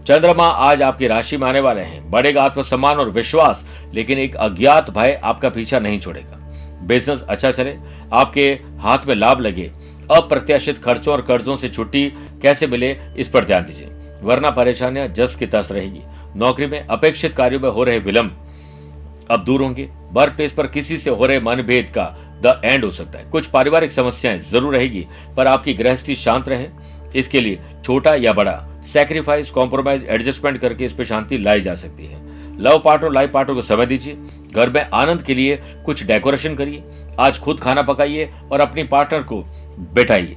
चंद्रमा 0.07 0.47
आज 0.47 0.81
आपकी 0.81 1.07
राशि 1.07 1.37
में 1.37 1.47
आने 1.47 1.59
वाले 1.59 1.81
हैं। 1.81 2.11
बढ़ेगा 2.11 2.43
आत्मसम्मान 2.43 2.97
और 2.97 3.09
विश्वास, 3.09 3.65
लेकिन 3.93 4.19
एक 4.19 4.35
अज्ञात 4.35 4.89
भय 4.89 5.21
आपका 5.23 5.49
पीछा 5.49 5.79
नहीं 5.79 5.99
छोड़ेगा। 5.99 6.37
बिज़नेस 6.83 7.21
अच्छा 7.21 7.51
चले, 7.51 7.75
आपके 8.13 8.59
हाथ 8.79 8.97
में 9.07 9.15
लाभ 9.15 9.39
लगे, 9.39 9.71
अप्रत्याशित 10.11 10.83
खर्चों 10.83 11.13
और 11.13 11.21
कर्जों 11.21 11.55
से 11.55 11.69
छुट्टी 11.69 12.13
कैसे 12.41 12.67
मिले, 12.67 12.97
इस 13.17 13.29
पर 13.29 13.45
ध्यान 13.45 13.65
दीजिए। 13.65 14.19
वरना 14.23 14.49
परेशानियाँ 14.49 15.07
जस 15.07 15.35
की 15.35 15.45
तस 15.45 15.69
रहेगी। 15.71 16.01
नौकरी 16.35 16.65
में 16.65 16.87
अपेक्षित 16.87 17.35
कार्यों 17.35 17.59
में 17.59 17.69
हो 17.69 17.83
रहे 17.83 17.99
विलंब 17.99 18.41
अब 19.31 19.43
दूर 19.43 19.61
होंगे। 19.61 19.89
वर्क 20.11 20.33
प्लेस 20.33 20.51
पर 20.51 20.67
किसी 20.67 20.97
से 20.97 21.09
हो 21.09 21.25
रहे 21.25 21.39
मनभेद 21.39 21.89
का 21.89 22.24
द 22.45 22.59
एंड 22.63 22.83
हो 22.85 22.91
सकता 22.91 23.19
है। 23.19 23.29
कुछ 23.29 23.47
पारिवारिक 23.47 23.91
समस्याएँ 23.91 24.39
ज़रूर 24.39 24.75
रहेगी, 24.75 25.05
पर 25.37 25.47
आपकी 25.47 25.73
गृहस्थी 25.73 26.15
शांत 26.15 26.49
रहे। 26.49 26.67
इसके 27.15 27.41
लिए 27.41 27.59
छोटा 27.83 28.13
या 28.15 28.33
बड़ा 28.33 28.55
सेक्रीफाइस 28.85 29.49
कॉम्प्रोमाइज 29.51 30.03
एडजस्टमेंट 30.05 30.57
करके 30.57 30.85
इस 30.85 30.93
पर 30.93 31.03
शांति 31.03 31.37
लाई 31.37 31.61
जा 31.61 31.75
सकती 31.75 32.05
है। 32.05 32.23
लव 32.59 32.79
पार्ट 32.79 33.03
और 33.03 33.13
लाइफ 33.13 33.31
पार्ट 33.31 33.47
को 33.47 33.61
समय 33.61 33.85
दीजिए। 33.85 34.17
घर 34.53 34.69
में 34.69 34.85
आनंद 34.93 35.21
के 35.21 35.33
लिए 35.33 35.55
कुछ 35.85 36.03
डेकोरेशन 36.05 36.55
करिए। 36.55 36.83
आज 37.19 37.39
खुद 37.39 37.59
खाना 37.59 37.81
पकाइए 37.81 38.29
और 38.51 38.59
अपनी 38.59 38.83
पार्टनर 38.83 39.23
को 39.23 39.43
बैठाइए। 39.93 40.35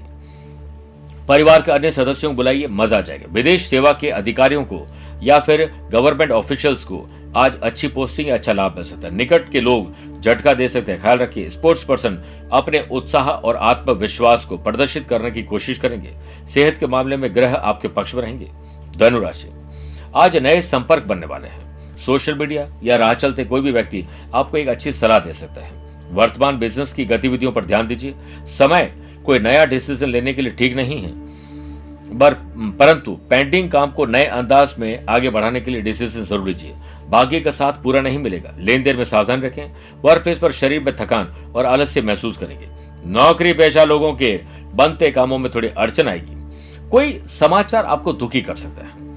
परिवार 1.28 1.62
के 1.62 1.72
अन्य 1.72 1.90
सदस्यों 1.90 2.30
को 2.30 2.36
बुलाइए, 2.36 2.66
मज़ा 2.66 2.98
आ 2.98 3.00
जाएगा। 3.00 3.32
विदेश 3.32 3.66
सेवा 3.66 3.92
के 3.92 4.10
अधिकारियों 4.10 4.64
को 4.64 4.86
या 5.22 5.38
फिर 5.40 5.70
गवर्नमेंट 5.90 6.30
ऑफिशियल्स 6.30 6.84
को 6.84 7.06
आज 7.36 7.58
अच्छी 7.62 7.88
पोस्टिंग 7.88 8.28
या 8.28 8.34
अच्छा 8.34 8.52
लाभ 8.52 8.74
मिल 8.74 8.84
सकता 8.84 9.08
है। 9.08 9.14
निकट 9.14 9.48
के 9.48 9.60
लोग 9.60 10.20
झटका 10.20 10.54
दे 10.54 10.68
सकते 10.68 10.92
हैं। 10.92 11.00
ख्याल 11.00 11.18
रखिए 11.18 11.50
स्पोर्ट्स 11.50 11.84
पर्सन 11.84 12.18
अपने 12.52 12.80
उत्साह 12.90 13.28
और 13.28 13.56
आत्मविश्वास 13.56 14.44
को 14.44 14.56
प्रदर्शित 14.58 15.08
करने 15.08 15.30
की 15.30 15.42
कोशिश 15.42 15.78
करेंगे। 15.78 16.14
सेहत 16.48 16.78
के 16.78 16.86
मामले 16.86 17.16
में 17.16 17.34
ग्रह 17.34 17.54
आपके 17.54 17.88
पक्ष 17.88 18.14
में 18.14 18.22
रहेंगे। 18.22 18.48
धनुराशि 18.98 19.48
आज 20.16 20.36
नए 20.36 20.60
संपर्क 20.62 21.02
बनने 21.02 21.26
वाले 21.26 21.48
हैं। 21.48 21.96
सोशल 21.98 22.34
मीडिया 22.34 22.66
या 22.82 22.96
राह 22.96 23.14
चलते 23.14 23.44
कोई 23.44 23.60
भी 23.60 23.72
व्यक्ति 23.72 24.04
आपको 24.34 24.56
एक 24.56 24.68
अच्छी 24.68 24.92
सलाह 24.92 25.18
दे 25.18 25.32
सकता 25.32 25.60
है। 25.60 25.72
वर्तमान 26.12 26.58
बिज़नेस 26.58 26.92
की 26.92 27.04
गतिविधियों 27.04 27.52
पर 27.52 27.64
ध्यान 27.64 27.86
दीजिए। 27.86 28.14
समय 28.48 28.92
कोई 29.24 29.38
नया 29.38 29.64
डिसीज़न 29.66 30.08
लेने 30.08 30.32
के 30.32 30.42
लिए 30.42 30.52
ठीक 30.52 30.76
नहीं 30.76 31.00
है। 31.02 31.12
परंतु 32.10 33.18
पेंडिंग 33.30 33.70
काम 33.70 33.90
को 33.90 34.06
नए 34.06 34.24
अंदाज 34.24 34.74
में 34.78 35.06
आगे 35.06 35.30
बढ़ाने 35.30 35.60
के 35.60 35.70
लिए 35.70 35.80
डिसीज़न 35.80 36.22
ज़रूर 36.22 36.46
लीजिए। 36.46 36.74
भाग्य 37.08 37.40
का 37.40 37.50
साथ 37.50 37.72
पूरा 37.72 38.00
नहीं 38.00 38.18
मिलेगा। 38.18 38.54
लेन 38.58 38.82
देन 38.82 38.96
में 38.96 39.04
सावधान 39.04 39.42
रखें 39.42 39.66
वर्क 40.04 40.22
प्लेस 40.22 40.38
पर 40.38 40.52
शरीर 40.52 40.80
में 40.80 40.96
थकान 40.96 41.52
और 41.56 41.66
आलस्य 41.66 42.02
महसूस 42.02 42.36
करेंगे। 42.36 42.68
नौकरी 43.06 43.52
पेशा 43.52 43.84
लोगों 43.84 44.12
के 44.14 44.40
बनते 44.74 45.10
कामों 45.10 45.38
में 45.38 45.50
थोड़ी 45.54 45.68
अड़चन 45.68 46.08
आएगी। 46.08 46.36
कोई 46.90 47.22
समाचार 47.26 47.84
आपको 47.84 48.12
दुखी 48.12 48.42
कर 48.42 48.56
सकता 48.56 48.84
है। 48.84 49.08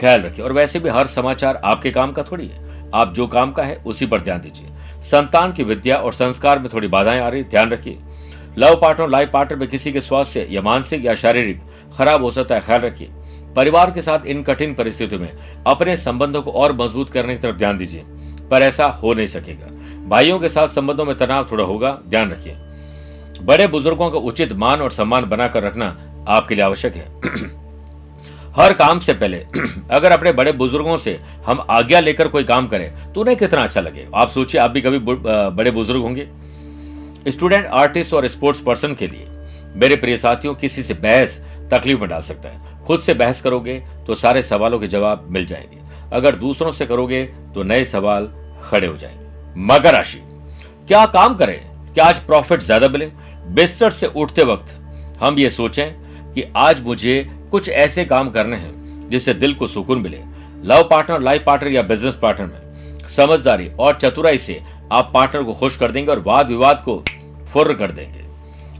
ख्याल 0.00 0.22
रखिए 0.22 0.44
और 0.44 0.52
वैसे 0.52 0.80
भी 0.80 0.88
हर 0.88 1.06
समाचार 1.06 1.60
आपके 1.64 1.90
काम 1.90 2.12
का 2.12 2.22
थोड़ी 2.22 2.46
है। 2.46 2.90
आप 2.94 3.14
जो 3.14 3.26
काम 3.26 3.52
का 3.52 3.62
है, 3.62 3.82
उसी 3.86 4.06
पर 4.06 4.20
ध्यान 4.20 4.40
दीजिए। 4.40 4.66
संतान 5.02 5.52
की 5.52 5.62
विद्या 5.62 5.96
और 5.96 6.12
संस्कार 6.12 6.58
में 6.58 6.68
थोड़ी 6.72 6.88
बाधाएँ 6.88 7.20
आ 7.20 7.28
रही, 7.28 7.44
ध्यान 7.44 7.70
रखिए। 7.70 7.98
लव 8.58 8.76
पार्टनर 8.76 9.08
लाइफ 9.08 9.30
पार्टनर 9.30 9.58
में 9.58 9.68
किसी 9.68 9.92
के 9.92 10.00
स्वास्थ्य 10.00 10.48
या 10.50 10.62
मानसिक 10.62 11.04
या 11.04 11.14
शारीरिक 11.14 11.60
खराब 11.98 12.22
हो 12.22 12.30
सकता 12.30 12.54
है, 12.54 12.60
ख्याल 12.60 12.80
रखिए। 12.80 13.08
परिवार 13.58 13.90
के 13.90 14.02
साथ 14.02 14.26
इन 14.26 14.42
कठिन 14.42 14.74
परिस्थितियों 14.74 15.20
में 15.20 15.32
अपने 15.66 15.96
संबंधों 15.96 16.42
को 16.42 16.50
और 16.50 16.72
मज़बूत 16.72 17.10
करने 17.10 17.34
की 17.34 17.40
तरफ़ 17.40 17.56
ध्यान 17.56 17.78
दीजिए, 17.78 18.02
पर 18.50 18.62
ऐसा 18.62 18.86
हो 18.86 19.14
नहीं 19.14 19.26
सकेगा। 19.26 19.66
भाइयों 20.08 20.38
के 20.38 20.48
साथ 20.48 20.68
संबंधों 20.68 21.04
में 21.04 21.16
तनाव 21.18 21.48
थोड़ा 21.52 21.64
होगा, 21.64 21.98
ध्यान 22.08 22.30
रखिए। 22.30 22.56
बड़े 23.42 23.66
बुज़ुर्गों 23.66 24.10
का 24.10 24.18
उचित 24.18 24.52
मान 24.52 24.80
और 24.80 24.90
सम्मान 24.90 25.24
बनाकर 25.24 25.62
रखना 25.62 25.96
आपके 26.28 26.54
लिए 26.54 26.64
आवश्यक 26.64 26.96
है। 26.96 27.08
हर 28.56 28.72
काम 28.72 28.98
से 28.98 29.12
पहले, 29.14 29.38
अगर 29.90 30.12
अपने 30.12 30.32
बड़े 30.32 30.52
बुज़ुर्गों 30.52 30.96
से 30.98 31.18
हम 31.46 31.66
आज्ञा 31.70 32.00
लेकर 32.00 32.28
कोई 32.28 32.44
काम 32.44 32.68
करें 32.68 33.12
तो 33.12 33.20
उन्हें 33.20 33.36
कितना 33.36 33.62
अच्छा 33.62 33.80
लगे? 33.80 34.06
आप 34.14 34.28
सोचिए, 34.28 34.60
आप 34.60 34.70
भी 34.70 34.80
कभी 34.80 34.98
बड़े 35.00 35.70
बुज़ुर्ग 35.70 36.00
होंगे। 36.00 36.28
स्टूडेंट, 37.28 37.66
आर्टिस्ट 37.66 38.14
और 38.14 38.28
स्पोर्ट्स 38.28 38.60
पर्सन 38.60 38.94
के 38.94 39.06
लिए 39.06 39.26
मेरे 39.76 39.96
प्रिय 39.96 40.16
साथियों, 40.16 40.54
किसी 40.54 40.82
से 40.82 40.94
बहस, 40.94 41.38
तकलीफ़ 41.72 42.00
में 42.00 42.08
डाल 42.08 42.22
सकता 42.22 42.48
है। 42.48 42.77
खुद 42.88 43.00
से 43.00 43.14
बहस 43.14 43.40
करोगे 43.40 43.78
तो 44.06 44.14
सारे 44.14 44.42
सवालों 44.42 44.78
के 44.78 44.86
जवाब 44.86 45.26
मिल 45.30 45.46
जाएँगे। 45.46 45.78
अगर 46.12 46.36
दूसरों 46.36 46.70
से 46.72 46.86
करोगे 46.86 47.22
तो 47.54 47.62
नए 47.62 47.84
सवाल 47.84 48.28
खड़े 48.62 48.86
हो 48.86 48.96
जाएँगे। 48.96 49.60
मकर 49.62 49.94
राशि, 49.94 50.18
क्या 50.88 51.04
काम 51.06 51.34
करें? 51.36 51.60
क्या 51.94 52.04
आज 52.04 52.18
प्रॉफिट 52.20 52.60
ज़्यादा 52.60 52.88
मिले? 52.88 53.10
बिस्तर 53.50 53.90
से 53.90 54.06
उठते 54.06 54.42
वक्त 54.44 54.74
हम 55.20 55.38
ये 55.38 55.50
सोचें 55.50 56.32
कि 56.32 56.44
आज 56.56 56.80
मुझे 56.82 57.22
कुछ 57.50 57.68
ऐसे 57.68 58.04
काम 58.04 58.30
करने 58.30 58.56
हैं 58.56 59.08
जिससे 59.08 59.34
दिल 59.34 59.54
को 59.54 59.66
सुकून 59.66 59.98
मिले। 59.98 60.20
लव 60.64 60.86
पार्टनर, 60.90 61.20
लाइफ 61.20 61.42
पार्टनर 61.46 61.70
या 61.70 61.82
बिज़नेस 61.82 62.18
पार्टनर 62.22 62.46
में 62.46 63.08
समझदारी 63.08 63.68
और 63.70 63.96
चतुराई 63.96 64.38
से 64.38 64.60
आप 64.92 65.10
पार्टनर 65.14 65.42
को 65.42 65.52
खुश 65.54 65.76
कर 65.76 65.90
देंगे 65.90 66.10
और 66.10 66.22
वाद 66.26 66.48
विवाद 66.48 66.82
को 66.84 67.02
फुर्र 67.52 67.74
कर 67.74 67.90
देंगे। 67.90 68.26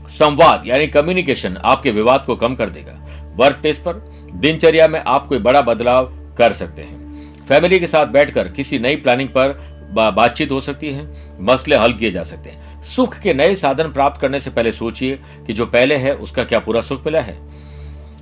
संवाद 0.09 0.63
यानी 0.67 0.87
कम्युनिकेशन 0.87 1.57
आपके 1.57 1.91
विवाद 1.91 2.23
को 2.25 2.35
कम 2.35 2.55
कर 2.55 2.69
देगा। 2.69 2.93
वर्क 3.39 3.55
प्लेस 3.55 3.77
पर 3.79 3.93
दिनचर्या 4.33 4.87
में 4.87 4.99
आप 4.99 5.27
कोई 5.27 5.39
बड़ा 5.39 5.61
बदलाव 5.61 6.05
कर 6.37 6.53
सकते 6.53 6.81
हैं। 6.81 6.97
फैमिली 7.45 7.79
के 7.79 7.87
साथ 7.87 8.07
बैठकर 8.07 8.47
किसी 8.47 8.79
नई 8.79 8.95
प्लानिंग 8.95 9.29
पर 9.29 9.57
बातचीत 9.91 10.51
हो 10.51 10.59
सकती 10.61 10.91
है, 10.93 11.07
मसले 11.41 11.75
हल 11.75 11.93
किए 11.93 12.11
जा 12.11 12.23
सकते 12.23 12.49
हैं। 12.49 12.83
सुख 12.85 13.17
के 13.19 13.33
नए 13.33 13.55
साधन 13.55 13.91
प्राप्त 13.91 14.21
करने 14.21 14.39
से 14.39 14.49
पहले 14.49 14.71
सोचिए 14.71 15.19
कि 15.47 15.53
जो 15.53 15.65
पहले 15.65 15.95
है, 15.95 16.13
उसका 16.15 16.43
क्या 16.43 16.59
पूरा 16.59 16.81
सुख 16.81 17.05
मिला 17.05 17.21
है। 17.21 17.37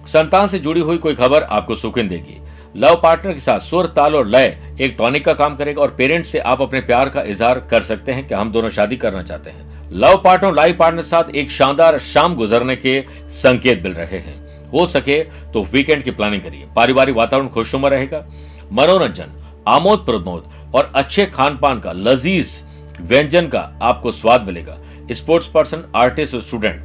संतान 0.08 0.48
से 0.48 0.60
जुड़ी 0.60 0.82
हुई 0.82 0.98
कोई 0.98 1.16
खबर 1.16 1.44
आपको 1.44 1.76
सुकून 1.76 2.08
देगी। 2.08 2.38
लव 2.76 3.00
पार्टनर 3.04 3.34
के 3.34 3.40
साथ 3.40 3.60
सुर 3.60 3.86
ताल 3.88 4.16
और 4.16 4.28
लय 4.28 4.58
एक 4.82 4.96
टॉनिक 4.98 5.26
का 5.26 5.34
काम 5.34 5.56
करेगा 5.56 5.82
और 5.82 5.96
पेरेंट्स 5.98 6.30
से 6.30 6.40
आप 6.40 6.62
अपने 6.62 6.80
प्यार 6.82 7.10
का 7.10 7.22
इजहार 7.22 7.60
कर 7.72 7.82
सकते 7.82 8.12
हैं 8.12 8.28
कि 8.28 8.36
हम 8.36 8.52
दोनों 8.52 8.70
शादी 8.70 8.98
करना 8.98 9.24
चाहते 9.24 9.50
हैं। 9.50 9.90
लव 9.94 10.22
पार्टनर 10.26 10.54
लाइफ 10.54 10.78
पार्टनर 10.78 11.02
के 11.02 11.08
साथ 11.08 11.36
एक 11.36 11.52
शानदार 11.52 11.98
शाम 12.00 12.36
गुजरने 12.36 12.76
के 12.76 13.02
संकेत 13.30 13.84
मिल 13.84 13.94
रहे 13.94 14.20
हैं। 14.20 14.47
हो 14.78 14.86
सके 14.88 15.24
तो 15.54 15.64
वीकेंड 15.64 16.04
की 16.04 16.12
प्लानिंग 16.12 16.42
करिए। 16.42 16.68
पारिवारिक 16.76 17.16
वातावरण 17.16 17.48
खुशनुमा 17.48 17.88
रहेगा। 17.88 18.26
मनोरंजन, 18.72 19.32
आमोद 19.68 20.06
प्रमोद 20.06 20.52
और 20.76 20.92
अच्छे 20.96 21.26
खान 21.26 21.58
पान 21.58 21.80
का, 21.80 21.92
लजीज 21.92 22.62
व्यंजन 23.02 23.48
का 23.48 23.60
आपको 23.82 24.12
स्वाद 24.12 24.44
मिलेगा। 24.44 24.78
स्पोर्ट्स 25.12 25.48
पर्सन, 25.48 25.84
आर्टिस्ट 25.96 26.36
और 26.36 26.42
स्टूडेंट, 26.42 26.84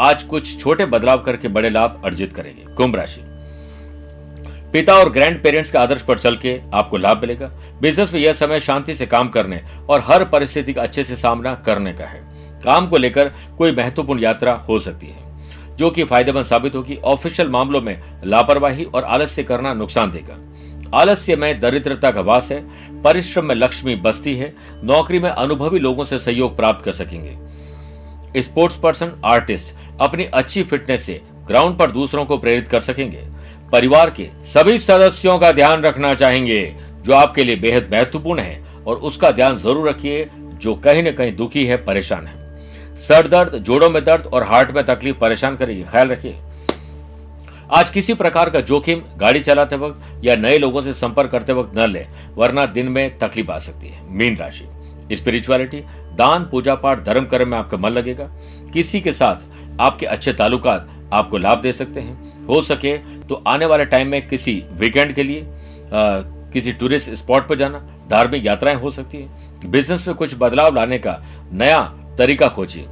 आज 0.00 0.22
कुछ 0.22 0.58
छोटे 0.60 0.86
बदलाव 0.86 1.22
करके 1.22 1.48
बड़े 1.48 1.70
लाभ 1.70 2.02
अर्जित 2.04 2.32
करेंगे। 2.32 2.74
कुंभ 2.74 2.96
राशि। 2.96 3.20
पिता 4.72 4.94
और 4.94 5.10
ग्रैंड 5.12 5.42
पेरेंट्स 5.42 5.70
के 5.70 5.78
आदर्श 5.78 6.02
पर 6.02 6.18
चल 6.18 6.36
के 6.36 6.60
आपको 6.74 6.96
लाभ 6.96 7.20
मिलेगा। 7.20 7.50
बिज़नेस 7.80 8.12
में 8.14 8.20
यह 8.20 8.32
समय 8.32 8.60
शांति 8.60 8.94
से 8.94 9.06
काम 9.06 9.28
करने 9.28 9.60
और 9.88 10.02
हर 10.06 10.24
परिस्थिति 10.24 10.72
का 10.72 10.82
अच्छे 10.82 11.04
से 11.04 11.16
सामना 11.16 11.54
करने 11.66 11.92
का 11.92 12.04
है। 12.04 12.20
काम 12.64 12.86
को 12.86 12.96
लेकर 12.96 13.32
कोई 13.58 13.72
महत्वपूर्ण 13.72 14.20
यात्रा 14.20 14.52
हो 14.68 14.78
सकती 14.78 15.06
है। 15.06 15.31
जो 15.78 15.90
कि 15.90 16.04
फ़ायदेमंद 16.04 16.44
साबित 16.44 16.74
होगी। 16.74 16.96
ऑफिशियल 16.96 17.48
मामलों 17.48 17.80
में 17.80 18.02
लापरवाही 18.24 18.84
और 18.84 19.04
आलस्य 19.04 19.42
करना 19.42 19.74
नुकसान 19.74 20.10
देगा। 20.10 20.38
आलस्य 20.94 21.36
में 21.36 21.60
दरिद्रता 21.60 22.10
का 22.10 22.20
वास 22.20 22.52
है, 22.52 22.64
परिश्रम 23.02 23.44
में 23.44 23.54
लक्ष्मी 23.54 23.96
बसती 23.96 24.34
है, 24.36 24.54
नौकरी 24.84 25.18
में 25.18 25.30
अनुभवी 25.30 25.78
लोगों 25.78 26.04
से 26.04 26.18
सहयोग 26.18 26.56
प्राप्त 26.56 26.84
कर 26.84 26.92
सकेंगे। 26.92 28.42
स्पोर्ट्स 28.42 28.76
पर्सन, 28.76 29.12
आर्टिस्ट, 29.24 29.74
अपनी 30.00 30.24
अच्छी 30.24 30.62
फिटनेस 30.62 31.02
से 31.02 31.20
ग्राउंड 31.46 31.78
पर 31.78 31.90
दूसरों 31.90 32.24
को 32.24 32.38
प्रेरित 32.38 32.68
कर 32.68 32.80
सकेंगे। 32.80 33.26
परिवार 33.72 34.10
के 34.10 34.28
सभी 34.44 34.78
सदस्यों 34.78 35.38
का 35.38 35.52
ध्यान 35.52 35.82
रखना 35.82 36.14
चाहेंगे, 36.14 36.76
जो 37.02 37.12
आपके 37.12 37.44
लिए 37.44 37.56
बेहद 37.56 37.88
महत्वपूर्ण 37.92 38.40
है, 38.40 38.62
और 38.86 38.96
उसका 38.96 39.30
ध्यान 39.30 39.56
ज़रूर 39.56 39.88
रखिए, 39.88 40.28
जो 40.34 40.74
कहीं 40.74 41.02
न 41.02 41.12
कहीं 41.12 41.36
दुखी 41.36 41.66
है, 41.66 41.76
परेशान 41.76 42.26
है। 42.26 42.41
सर 42.98 43.26
दर्द 43.28 43.54
जोड़ों 43.56 43.88
में 43.90 44.02
दर्द 44.04 44.26
और 44.26 44.42
हार्ट 44.42 44.70
में 44.70 44.84
तकलीफ़ 44.84 45.16
परेशान 45.16 45.56
करेगी 45.56 45.82
ख्याल 45.82 46.08
रखिए। 46.08 46.38
आज 47.70 47.90
किसी 47.90 48.14
प्रकार 48.14 48.50
का 48.50 48.60
जोखिम 48.60 49.02
गाड़ी 49.18 49.40
चलाते 49.40 49.76
वक्त 49.76 50.24
या 50.24 50.34
नए 50.36 50.58
लोगों 50.58 50.82
से 50.82 50.92
संपर्क 50.92 51.30
करते 51.30 51.52
वक्त 51.52 51.78
न 51.78 51.88
ले 51.90 52.06
वरना 52.36 52.64
दिन 52.66 52.88
में 52.88 53.18
तकलीफ़ 53.18 53.50
आ 53.50 53.58
सकती 53.58 53.88
है। 53.88 54.02
मीन 54.08 54.36
राशि। 54.36 54.66
स्पिरिचुअलिटी 55.12 55.80
दान 56.16 56.44
पूजा 56.44 56.74
पाठ 56.74 57.00
धर्म 57.04 57.24
कर्म 57.24 57.48
में 57.48 57.56
आपका 57.58 57.76
मन 57.76 57.90
लगेगा। 57.90 58.30
किसी 58.72 59.00
के 59.00 59.12
साथ 59.12 59.80
आपके 59.80 60.06
अच्छे 60.06 60.32
ताल्लुकात 60.32 60.88
आपको 61.12 61.38
लाभ 61.38 61.60
दे 61.60 61.72
सकते 61.72 62.00
हैं। 62.00 62.46
हो 62.46 62.60
सके 62.62 62.96
तो 63.28 63.42
आने 63.46 63.66
वाले 63.66 63.84
टाइम 63.84 64.08
में 64.08 64.28
किसी 64.28 64.62
वीकेंड 64.72 65.14
के 65.14 65.22
लिए 65.22 65.40
आ, 65.40 66.20
किसी 66.52 66.72
टूरिस्ट 66.72 67.10
स्पॉट 67.10 67.46
पर 67.48 67.58
जाना 67.58 67.78
धार्मिक 68.10 68.46
यात्राएँ 68.46 68.76
हो 68.76 68.90
सकती 68.90 69.18
है। 69.18 69.70
बिज़नेस 69.70 70.06
में 70.08 70.16
कुछ 70.16 70.34
बदलाव 70.38 70.74
लाने 70.74 70.98
का 70.98 71.18
नया 71.52 71.80
तरीका 72.18 72.48
खोजिए। 72.48 72.86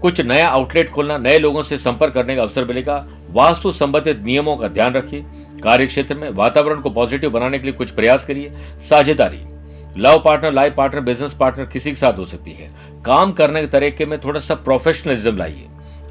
कुछ 0.00 0.20
नया 0.20 0.48
आउटलेट 0.48 0.90
खोलना, 0.90 1.18
नए 1.18 1.38
लोगों 1.38 1.62
से 1.62 1.78
संपर्क 1.78 2.14
करने 2.14 2.36
का 2.36 2.42
अवसर 2.42 2.64
मिलेगा। 2.64 3.06
वास्तु 3.30 3.72
संबंधित 3.72 4.22
नियमों 4.22 4.56
का 4.56 4.68
ध्यान 4.68 4.94
रखिए। 4.94 5.24
कार्य 5.62 5.86
क्षेत्र 5.86 6.14
में 6.14 6.30
वातावरण 6.30 6.80
को 6.80 6.90
पॉजिटिव 6.90 7.30
बनाने 7.30 7.58
के 7.58 7.64
लिए 7.64 7.72
कुछ 7.72 7.90
प्रयास 7.90 8.24
करिए। 8.24 8.52
साझेदारी। 8.80 9.44
Love 9.96 10.22
partner 10.24 10.52
life 10.52 10.74
partner 10.74 11.00
business 11.00 11.34
partner 11.34 11.66
किसी 11.66 11.90
के 11.90 11.96
साथ 11.96 12.18
हो 12.18 12.24
सकती 12.24 12.50
है। 12.50 12.70
काम 13.04 13.32
करने 13.32 13.60
के 13.60 13.66
तरीके 13.66 14.06
में 14.06 14.20
थोड़ा 14.20 14.40
सा 14.40 14.54
प्रोफेशनलिज्म 14.54 15.36
लाइए। 15.36 15.66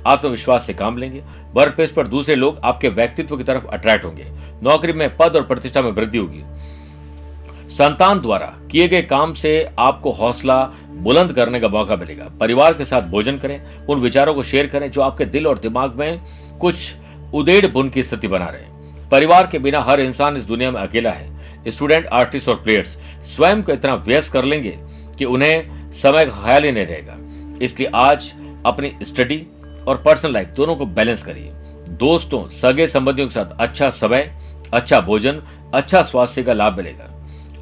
आत्मविश्वास 0.08 0.68
से 0.68 0.74
काम 0.74 0.98
लेंगे। 0.98 1.24
वर्क 1.54 1.76
प्लेस 1.76 1.92
पर 1.92 2.08
दूसरे 2.08 2.36
लोग 2.36 2.60
आपके 2.64 2.90
व्यक्तित्व 2.90 3.38
की 3.38 3.44
तरफ़ 3.44 3.68
अट्रैक्ट 3.68 4.06
होंगे। 4.06 4.26
नौकरी 4.64 4.94
में 4.94 5.18
पद 5.18 5.36
और 5.36 5.42
प्रतिष्ठा 5.42 5.82
में 5.82 5.92
वृद्धि 5.92 6.18
होगी। 6.18 6.44
संतान 7.72 8.20
द्वारा 8.20 8.46
किए 8.72 8.88
गए 8.88 9.02
काम 9.02 9.34
से 9.34 9.52
आपको 9.80 10.12
हौसला 10.12 10.64
बुलंद 10.96 11.32
करने 11.34 11.60
का 11.60 11.68
मौका 11.68 11.96
मिलेगा। 11.96 12.26
परिवार 12.40 12.74
के 12.74 12.86
साथ 12.86 13.02
भोजन 13.02 13.38
करें, 13.38 13.86
उन 13.86 14.00
विचारों 14.00 14.34
को 14.34 14.44
शेयर 14.44 14.68
करें 14.68 14.90
जो 14.92 15.02
आपके 15.02 15.26
दिल 15.26 15.48
और 15.48 15.60
दिमाग 15.60 15.96
में 15.96 16.22
कुछ 16.62 16.94
उदेड़ 17.34 17.68
बुन 17.68 17.90
की 17.90 18.04
स्थिति 18.04 18.28
बना 18.28 18.46
रहे 18.46 18.70
परिवार 19.10 19.48
के 19.48 19.60
बिना 19.60 19.80
हर 19.82 20.00
इंसान 20.00 20.38
इस 20.38 20.44
दुनिया 20.44 20.72
में 20.72 20.80
अकेला 20.82 21.12
है। 21.12 21.72
स्टूडेंट, 21.72 22.06
आर्टिस्ट 22.06 22.50
और 22.50 22.56
प्लेयर्स 22.56 22.98
स्वयं 23.28 23.62
को 23.64 23.72
इतना 23.72 23.94
व्यस्त 23.98 24.32
कर 24.34 24.44
लेंगे 24.44 24.78
कि 25.18 25.26
उन्हें 25.26 25.92
समय 25.92 26.26
का 26.26 26.44
ख्याल 26.44 26.64
ही 26.64 26.72
नहीं 26.72 26.86
रहेगा। 26.86 27.18
इसलिए 27.62 27.90
आज 27.94 28.32
अपनी 28.66 28.92
स्टडी 29.04 29.46
और 29.88 30.02
पर्सनल 30.06 30.34
लाइफ 30.34 30.48
दोनों 30.48 30.76
को 30.76 30.86
बैलेंस 30.88 31.24
करिए। 31.24 31.52
दोस्तों, 32.00 32.48
सगे 32.50 32.88
संबंधियों 32.88 33.28
के 33.28 33.34
साथ 33.34 33.58
अच्छा 33.60 33.90
समय 33.90 34.32
अच्छा 34.74 35.00
भोजन 35.00 35.42
अच्छा 35.74 36.04
स्वास्थ्य 36.04 36.44
का 36.44 36.54
लाभ 36.54 36.78
मिलेगा। 36.78 37.11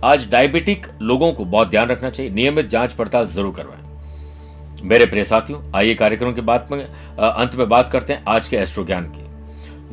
आज 0.04 0.30
डायबिटिक 0.32 0.88
लोगों 1.02 1.32
को 1.34 1.46
बहुत 1.46 1.70
ध्यान 1.70 1.88
रखना 1.88 2.10
चाहिए। 2.10 2.32
नियमित 2.32 2.70
जाँच 2.70 2.94
पड़ताल 2.94 3.26
ज़रूर 3.28 3.54
करवाएँ। 3.56 4.82
मेरे 4.84 5.06
प्रिय 5.06 5.24
साथियों, 5.24 5.62
आइए 5.76 5.96
कार्यक्रम 5.96 6.34
के 6.34 6.42
बाद 6.42 6.68
में 6.72 6.84
अंत 6.84 7.56
में 7.56 7.70
बात 7.70 7.90
करते 7.90 8.14
हैं 8.14 8.24
आज 8.28 8.48
के 8.48 8.58
एस्ट्रो 8.58 8.86
ज्ञान 8.86 9.06
की। 9.06 9.24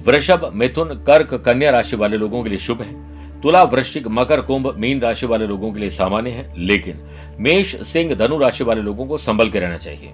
वृषभ, 0.02 0.50
मिथुन, 0.54 0.88
कर्क, 1.06 1.34
कन्या 1.34 1.70
राशि 1.70 1.96
वाले 1.96 2.16
लोगों 2.16 2.42
के 2.42 2.48
लिए 2.48 2.58
शुभ 2.58 2.82
है। 2.82 3.40
तुला, 3.40 3.62
वृश्चिक, 3.62 4.08
मकर, 4.08 4.40
कुंभ, 4.40 4.74
मीन 4.78 5.00
राशि 5.00 5.26
वाले 5.26 5.46
लोगों 5.46 5.72
के 5.72 5.80
लिए 5.80 5.90
सामान्य 5.90 6.30
है। 6.30 6.52
लेकिन 6.58 7.00
मेष, 7.40 7.76
सिंह, 7.82 8.14
धनु 8.14 8.38
राशि 8.38 8.64
वाले 8.64 8.82
लोगों 8.82 9.06
को 9.06 9.18
संभल 9.18 9.50
के 9.50 9.60
रहना 9.60 9.76
चाहिए। 9.76 10.12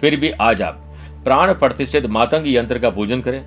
फिर 0.00 0.16
भी 0.16 0.30
आज 0.30 0.62
आप 0.62 0.82
प्राण 1.24 1.52
प्रतिष्ठित 1.54 2.06
मातंग 2.06 2.46
यंत्र 2.46 2.78
का 2.78 2.90
पूजन 2.90 3.20
करें। 3.20 3.44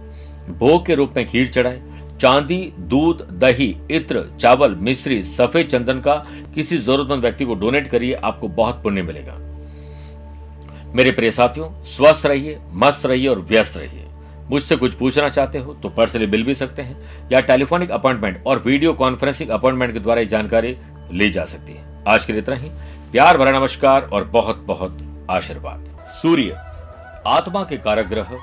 भोग 0.50 0.86
के 0.86 0.96
रूप 0.96 1.14
में 1.18 1.28
खीर 1.28 1.48
चढ़ाए। 1.48 1.82
चांदी, 2.22 2.58
दूध, 2.80 3.22
दही, 3.34 3.76
इत्र, 3.92 4.24
चावल, 4.40 4.76
मिश्री, 4.78 5.22
सफ़ेद 5.24 5.68
चंदन 5.68 6.00
का 6.00 6.16
किसी 6.56 6.78
जरूरतमंद 6.78 7.22
व्यक्ति 7.22 7.46
को 7.46 7.56
डोनेट 7.56 7.88
करिए, 7.88 8.14
आपको 8.14 8.48
बहुत 8.50 8.82
पुण्य 8.84 9.02
मिलेगा। 9.02 9.36
मेरे 10.94 11.12
प्रिय 11.12 11.32
साथियों, 11.32 11.70
स्वस्थ 11.86 12.26
रहिए, 12.26 12.58
मस्त 12.74 13.06
रहिए 13.06 13.28
और 13.28 13.40
व्यस्त 13.42 13.78
रहिए। 13.78 14.06
मुझसे 14.50 14.76
कुछ 14.76 14.94
पूछना 14.94 15.28
चाहते 15.30 15.60
हो 15.60 15.74
तो 15.74 15.90
पर्सनली 15.90 16.28
मिल 16.28 16.44
भी 16.44 16.56
सकते 16.56 16.82
हैं, 16.82 16.98
या 17.32 17.40
टेलीफोनिक 17.42 17.92
अपॉइंटमेंट 17.92 18.44
और 18.46 18.62
वीडियो 18.66 18.94
कॉन्फ्रेंसिंग 18.94 19.50
अपॉइंटमेंट 19.50 19.94
के 19.94 20.00
द्वारा 20.00 20.24
जानकारी 20.26 20.76
ली 21.12 21.30
जा 21.30 21.46
सकती 21.46 21.74
है। 21.74 21.84
आज 22.08 22.26
के 22.26 22.34
लिए 22.34 22.42
इतना 22.42 22.56
ही। 22.56 22.70
प्यार 23.12 23.38
भरा 23.38 23.52
नमस्कार 23.52 24.02
और 24.04 24.24
बहुत 24.26 24.64
बहुत 24.66 24.98
आशीर्वाद। 25.30 25.86
सूर्य, 26.14 26.58
आत्मा 27.28 27.64
के 27.64 27.78
कारक 27.78 28.08
ग्रह 28.08 28.38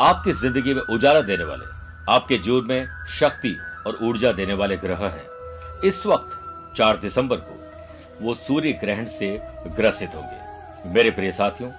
आपकी 0.00 0.32
ज़िंदगी 0.34 0.74
में 0.74 0.82
उजाला 0.84 1.20
देने 1.22 1.44
वाले। 1.44 1.79
आपके 2.08 2.38
जीवन 2.38 2.66
में 2.66 2.88
शक्ति 3.10 3.56
और 3.86 3.98
ऊर्जा 4.02 4.32
देने 4.32 4.54
वाले 4.54 4.76
ग्रह 4.76 5.06
है। 5.06 5.26
इस 5.84 6.04
वक्त, 6.06 6.38
चार 6.76 6.96
दिसंबर 6.96 7.36
को, 7.38 7.58
वो 8.20 8.34
सूर्य 8.36 8.72
ग्रहण 8.74 9.06
से 9.08 9.38
ग्रसित 9.68 10.14
होंगे। 10.14 10.90
मेरे 10.90 11.10
प्रिय 11.10 11.32
साथियों, 11.32 11.70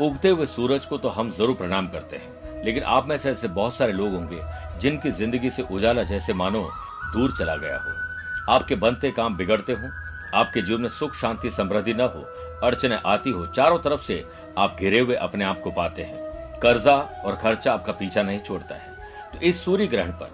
उगते 0.00 0.28
हुए 0.28 0.46
सूरज 0.46 0.86
को 0.86 0.98
तो 0.98 1.08
हम 1.08 1.30
ज़रूर 1.30 1.56
प्रणाम 1.56 1.88
करते 1.88 2.16
हैं, 2.16 2.62
लेकिन 2.64 2.82
आप 2.82 3.06
में 3.06 3.16
से 3.16 3.30
ऐसे 3.30 3.48
बहुत 3.48 3.74
सारे 3.74 3.92
लोग 3.92 4.14
होंगे, 4.14 4.40
जिनकी 4.80 5.10
ज़िंदगी 5.10 5.50
से 5.50 5.62
उजाला 5.62 6.02
जैसे 6.02 6.32
मानो 6.32 6.62
दूर 7.12 7.34
चला 7.38 7.56
गया 7.56 7.76
हो। 7.76 8.52
आपके 8.52 8.74
बनते 8.74 9.10
काम 9.10 9.36
बिगड़ते 9.36 9.72
हो, 9.72 9.88
आपके 10.34 10.62
जीवन 10.62 10.80
में 10.80 10.88
सुख, 10.88 11.14
शांति, 11.14 11.50
समृद्धि 11.50 11.94
न 11.94 12.00
हो, 12.00 12.26
अड़चने 12.62 12.98
आती 13.06 13.30
हो, 13.30 13.46
चारों 13.46 13.78
तरफ़ 13.78 14.02
से 14.02 14.24
आप 14.58 14.76
घिरे 14.80 14.98
हुए 14.98 15.14
अपने 15.16 15.44
आप 15.44 15.60
को 15.60 15.70
पाते 15.70 16.02
हैं। 16.02 16.58
कर्जा 16.60 16.94
और 16.94 17.36
खर्चा 17.36 17.72
आपका 17.72 17.92
पीछा 17.92 18.22
नहीं 18.22 18.40
छोड़ता 18.40 18.74
है। 18.74 18.92
तो 19.34 19.40
इस 19.40 19.64
सूर्य 19.64 19.86
ग्रहण 19.86 20.10
पर 20.12 20.30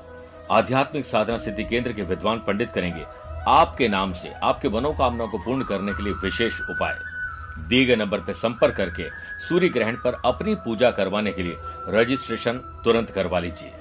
आध्यात्मिक 0.50 1.04
साधना 1.04 1.36
सिद्धि 1.36 1.64
केंद्र 1.64 1.92
के 1.92 2.02
विद्वान 2.02 2.38
पंडित 2.38 2.72
करेंगे। 2.72 3.04
आपके 3.48 3.88
नाम 3.88 4.12
से, 4.12 4.32
आपके 4.32 4.68
मनोकामनाओं 4.68 5.28
को 5.28 5.38
पूर्ण 5.38 5.64
करने 5.64 5.92
के 5.92 6.02
लिए 6.02 6.12
विशेष 6.12 6.60
उपाय। 6.60 6.98
दिए 7.68 7.84
गए 7.84 7.96
नंबर 7.96 8.18
पर 8.18 8.32
संपर्क 8.32 8.76
करके 8.76 9.08
सूर्य 9.48 9.68
ग्रहण 9.68 9.96
पर 9.96 10.20
अपनी 10.24 10.54
पूजा 10.54 10.90
करवाने 10.90 11.32
के 11.32 11.42
लिए 11.42 11.56
रजिस्ट्रेशन 11.88 12.58
तुरंत 12.84 13.10
करवा 13.10 13.38
लीजिए। 13.38 13.72